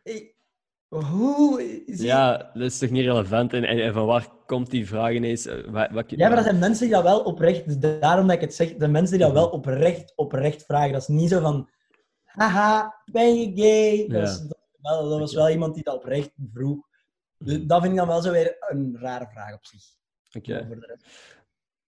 [0.03, 0.35] Hey,
[0.87, 1.83] hoe?
[1.85, 3.53] Is Ja, dat is toch niet relevant?
[3.53, 5.45] En, en, en van waar komt die vraag ineens?
[5.45, 8.35] Eh, Wat, wat, Ja, maar dat zijn mensen die dat wel oprecht, dus daarom dat
[8.35, 10.91] ik het zeg, de mensen die dat wel oprecht, oprecht vragen.
[10.91, 11.69] Dat is niet zo van,
[12.31, 14.07] haha, ben je gay?
[14.07, 14.47] Dat,
[14.81, 16.89] wel, was wel iemand die dat oprecht vroeg.
[17.37, 19.83] Dus dat vind ik dan wel zo weer een rare vraag op zich.
[20.33, 20.67] Oké.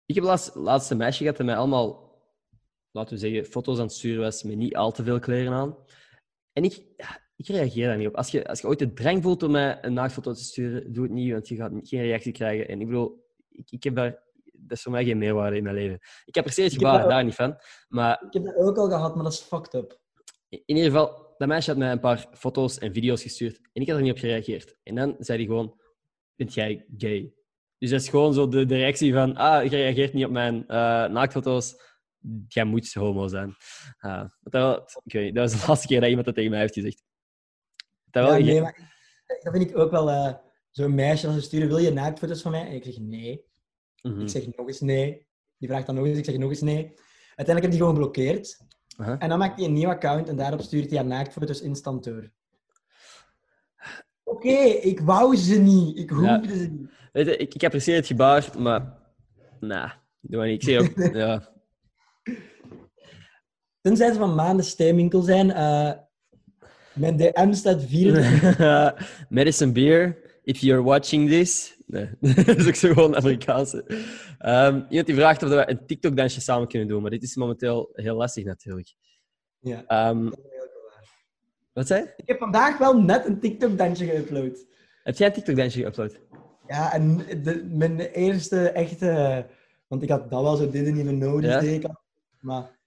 [0.05, 2.19] Ik heb laatst laatste meisje gehad dat mij allemaal,
[2.91, 5.77] laten we zeggen, foto's aan het sturen was met niet al te veel kleren aan.
[6.53, 6.85] En ik,
[7.35, 8.15] ik reageer daar niet op.
[8.15, 11.03] Als je, als je ooit de drang voelt om mij een naaktfoto te sturen, doe
[11.03, 12.67] het niet, want je gaat geen reactie krijgen.
[12.67, 15.75] En ik bedoel, ik, ik heb daar, dat is voor mij geen meerwaarde in mijn
[15.75, 15.99] leven.
[16.25, 17.09] Ik heb gebaar, dat ook.
[17.09, 17.57] daar niet van.
[17.87, 20.01] Maar Ik heb dat ook al gehad, maar dat is fucked up.
[20.65, 23.87] In ieder geval, dat meisje had mij een paar foto's en video's gestuurd en ik
[23.87, 24.75] had er niet op gereageerd.
[24.83, 25.79] En dan zei hij gewoon,
[26.35, 27.33] vind jij gay?
[27.77, 30.67] Dus dat is gewoon zo de, de reactie van, ah, je reageert niet op mijn
[30.67, 31.75] eh, naaktfoto's,
[32.47, 33.55] jij moet homo zijn.
[33.99, 37.03] Ah, dat, dat was de laatste keer dat iemand dat tegen mij heeft gezegd.
[38.05, 38.93] Dat Ja, nee, maar
[39.43, 40.33] dat vind ik ook wel eh,
[40.71, 42.67] zo'n meisje dat ze sturen, wil je naaktfoto's van mij?
[42.67, 43.45] En ik zeg nee.
[44.01, 44.21] Mhm.
[44.21, 45.27] Ik zeg nog eens nee.
[45.57, 46.93] Die vraagt dan nog eens, ik zeg nog eens nee.
[47.35, 48.57] Uiteindelijk heb ik die gewoon geblokkeerd.
[48.97, 52.31] En dan maakt hij een nieuw account en daarop stuurt hij haar naaktfoto's instant door.
[54.23, 55.97] Oké, ik wou ze niet.
[55.97, 56.89] Ik hoefde ze niet.
[57.11, 59.01] Weet je, ik, ik apprecieer het gebaar, maar...
[59.59, 59.91] Nah,
[60.21, 60.63] doe maar niet.
[60.63, 61.13] Ik zie ook...
[61.15, 61.51] ja.
[63.81, 65.51] Tenzij ze van maanden steenwinkel zijn.
[65.51, 65.91] eh,
[66.93, 69.27] mijn DM staat 24.
[69.29, 71.81] Medicine Beer, if you're watching this.
[71.93, 72.09] Nee,
[72.45, 73.85] dat is ook zo gewoon Amerikaanse.
[74.37, 77.89] Ehm, iemand die vraagt of we een TikTok-dansje samen kunnen doen, maar dit is momenteel
[77.93, 78.93] heel lastig natuurlijk.
[79.59, 79.83] Ja.
[79.87, 80.29] Ehm,
[81.73, 82.01] wat zei?
[82.15, 84.57] Ik heb vandaag wel net een TikTok-dansje geüpload.
[85.03, 86.19] Heb jij een TikTok-dansje geüpload?
[86.67, 89.45] Ja, en de, mijn eerste echte...
[89.87, 91.59] Want ik had dat wel zo didn't even know, dus Ja?
[91.59, 91.87] ik.
[92.39, 92.79] Maar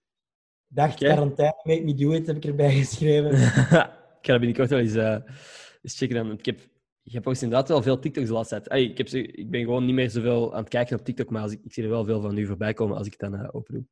[0.69, 3.31] dacht quarantaine, make me do it, heb ik erbij geschreven.
[4.21, 6.17] ik ga dat binnenkort wel eens, eens checken.
[6.17, 6.33] Dan.
[6.33, 6.61] Ik heb,
[7.07, 8.91] ik heb ook inderdaad wel veel TikToks de laatste tijd.
[8.91, 11.53] Ik, heb, ik ben gewoon niet meer zoveel aan het kijken op TikTok, maar als
[11.53, 13.49] ik, ik zie er wel veel van nu voorbij komen als ik het dan eh,
[13.55, 13.85] open doe.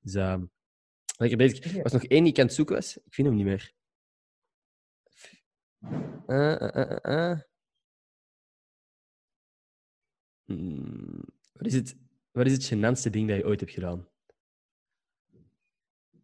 [0.00, 0.44] Dus ehm,
[1.16, 1.76] lekker bezig.
[1.76, 2.96] Er was nog één die ik aan het zoeken was.
[2.96, 3.72] Ik vind hem niet meer.
[6.26, 7.40] Eh, eh.
[10.44, 11.96] Hmm, wat, is het,
[12.30, 14.08] wat is het gênantste ding dat je ooit hebt gedaan?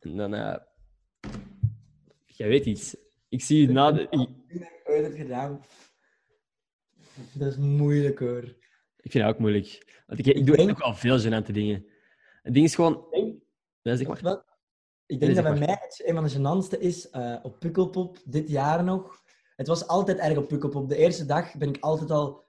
[0.01, 0.31] En dan...
[2.27, 2.97] jij weet iets.
[3.29, 3.93] Ik zie je na...
[3.93, 5.65] de- ik- heb ooit gedaan.
[7.33, 8.43] Dat is moeilijk hoor.
[8.97, 10.03] Ik vind het ook moeilijk.
[10.07, 11.87] Want ik, ik doe echt nog wel veel gênante dingen.
[12.43, 13.07] Het ding is gewoon...
[13.83, 14.21] Ja, zeg maar.
[14.23, 14.45] Wat?
[15.07, 18.19] Ik denk dat zeg bij mij het een van de gênantste is eh, op Pukkelpop
[18.25, 19.23] dit jaar nog.
[19.57, 20.89] Het was altijd erg op Pukkelpop.
[20.89, 22.49] De eerste dag ben ik altijd al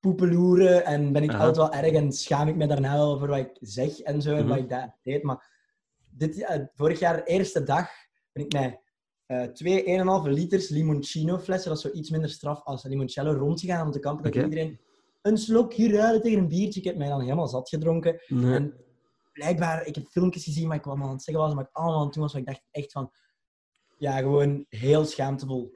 [0.00, 1.38] poepeloeren en ben ik Aha.
[1.38, 4.30] altijd wel erg en schaam ik me daarna wel voor wat ik zeg en zo
[4.34, 4.48] en Mhm.
[4.48, 5.22] wat ik daar deed.
[5.22, 5.50] Maar
[6.10, 7.88] dit, jaar- vorig jaar, de eerste dag,
[8.32, 8.80] ben ik met
[9.30, 9.84] eh twee
[10.24, 13.98] 1,5 liters limoncino flessen, dat is zo iets minder straf als limoncello, rondgegaan om te
[13.98, 14.24] kampen.
[14.24, 14.44] Dat Oké.
[14.44, 14.78] iedereen
[15.22, 16.80] een slok hier ruilen tegen een biertje.
[16.80, 18.22] Ik heb mij dan helemaal zat gedronken.
[18.28, 18.54] Nee.
[18.54, 18.74] En
[19.32, 21.98] blijkbaar, ik heb filmpjes gezien waar ik wat aan het zeggen was, maar ik allemaal
[21.98, 23.10] aan het doen was, waar ik dacht echt van,
[23.98, 25.74] ja, gewoon heel schaamtevol.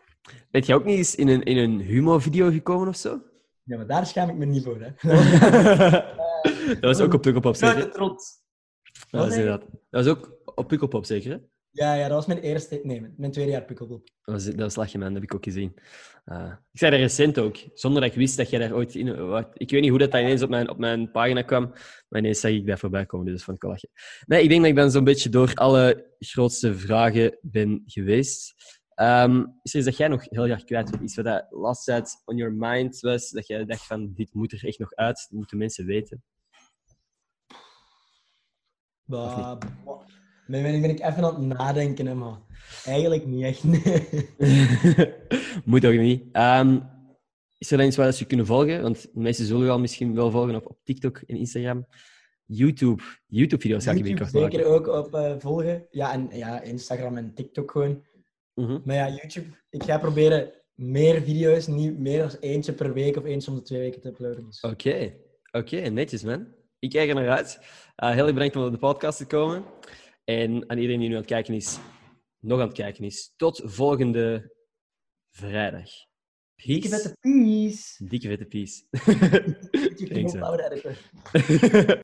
[0.51, 3.23] Ben jij ook niet eens in een, in een humorvideo gekomen of zo?
[3.63, 4.91] Ja, maar daar schaam ik me niet voor, hè.
[6.81, 7.93] dat was ook op Pukkelpop, Grote zeker?
[7.93, 8.43] trots.
[9.11, 9.61] Dat was, inderdaad.
[9.91, 11.31] dat was ook op Pukkelpop, zeker?
[11.31, 11.39] Hè?
[11.75, 14.09] Ja, ja, dat was mijn eerste, nee, mijn tweede jaar Pukkelpop.
[14.23, 15.07] Dat was, dat was lachje, man.
[15.13, 15.75] Dat heb ik ook gezien.
[16.25, 16.53] Ah.
[16.73, 19.27] ik zei dat recent ook, zonder dat ik wist dat jij daar ooit in...
[19.27, 21.71] Wat, ik weet niet hoe dat, dat ineens op mijn, op mijn pagina kwam,
[22.09, 23.91] maar ineens zag ik dat voorbij komen, dus dat vond ik.
[24.27, 28.55] Nee, ik denk dat ik dan zo'n beetje door alle grootste vragen ben geweest.
[28.95, 31.03] Ehm, is er iets dat jij nog heel graag kwijt wilt?
[31.03, 34.53] Iets wat dat last tijd on your mind was, dat jij dacht van, dit moet
[34.53, 36.25] er echt nog uit, dat moeten mensen weten?
[39.05, 40.23] Bah, bah.
[40.47, 42.39] Ben, ik even aan het nadenken, hè, maar
[42.85, 43.65] eigenlijk niet echt.
[43.65, 44.09] Nee.
[45.65, 46.23] moet ook niet.
[46.33, 46.79] Ehm,
[47.59, 48.83] is er dan iets waar dat ze je kunnen volgen?
[48.83, 51.87] Want mensen zullen je al misschien wel volgen op, op TikTok en Instagram.
[52.47, 53.03] YouTube.
[53.27, 55.87] YouTube-video's ga ik binnenkort zeker ook op eh, volgen.
[55.91, 58.05] Ja, en ja, Instagram en TikTok gewoon.
[58.55, 58.79] Mhm.
[58.85, 59.47] Maar ja, YouTube.
[59.71, 63.63] Ik ga proberen meer video's, niet meer dan eentje per week of eens om de
[63.63, 64.45] twee weken te uploaden.
[64.45, 64.61] Dus.
[64.61, 65.15] Oké,
[65.53, 66.47] oké, netjes man.
[66.79, 67.61] Ik kijk er naar uit.
[67.97, 69.65] Eh, heel erg bedankt om op de podcast te komen.
[70.25, 71.79] En aan iedereen die nu aan het kijken is,
[72.41, 74.53] nog aan het kijken is, tot volgende
[75.31, 75.91] vrijdag.
[76.57, 77.03] Dikke Peace.
[77.03, 78.05] vette peace.
[78.05, 78.85] Dikke vette peace.
[80.23, 80.41] Man.
[80.41, 80.97] Power Editor.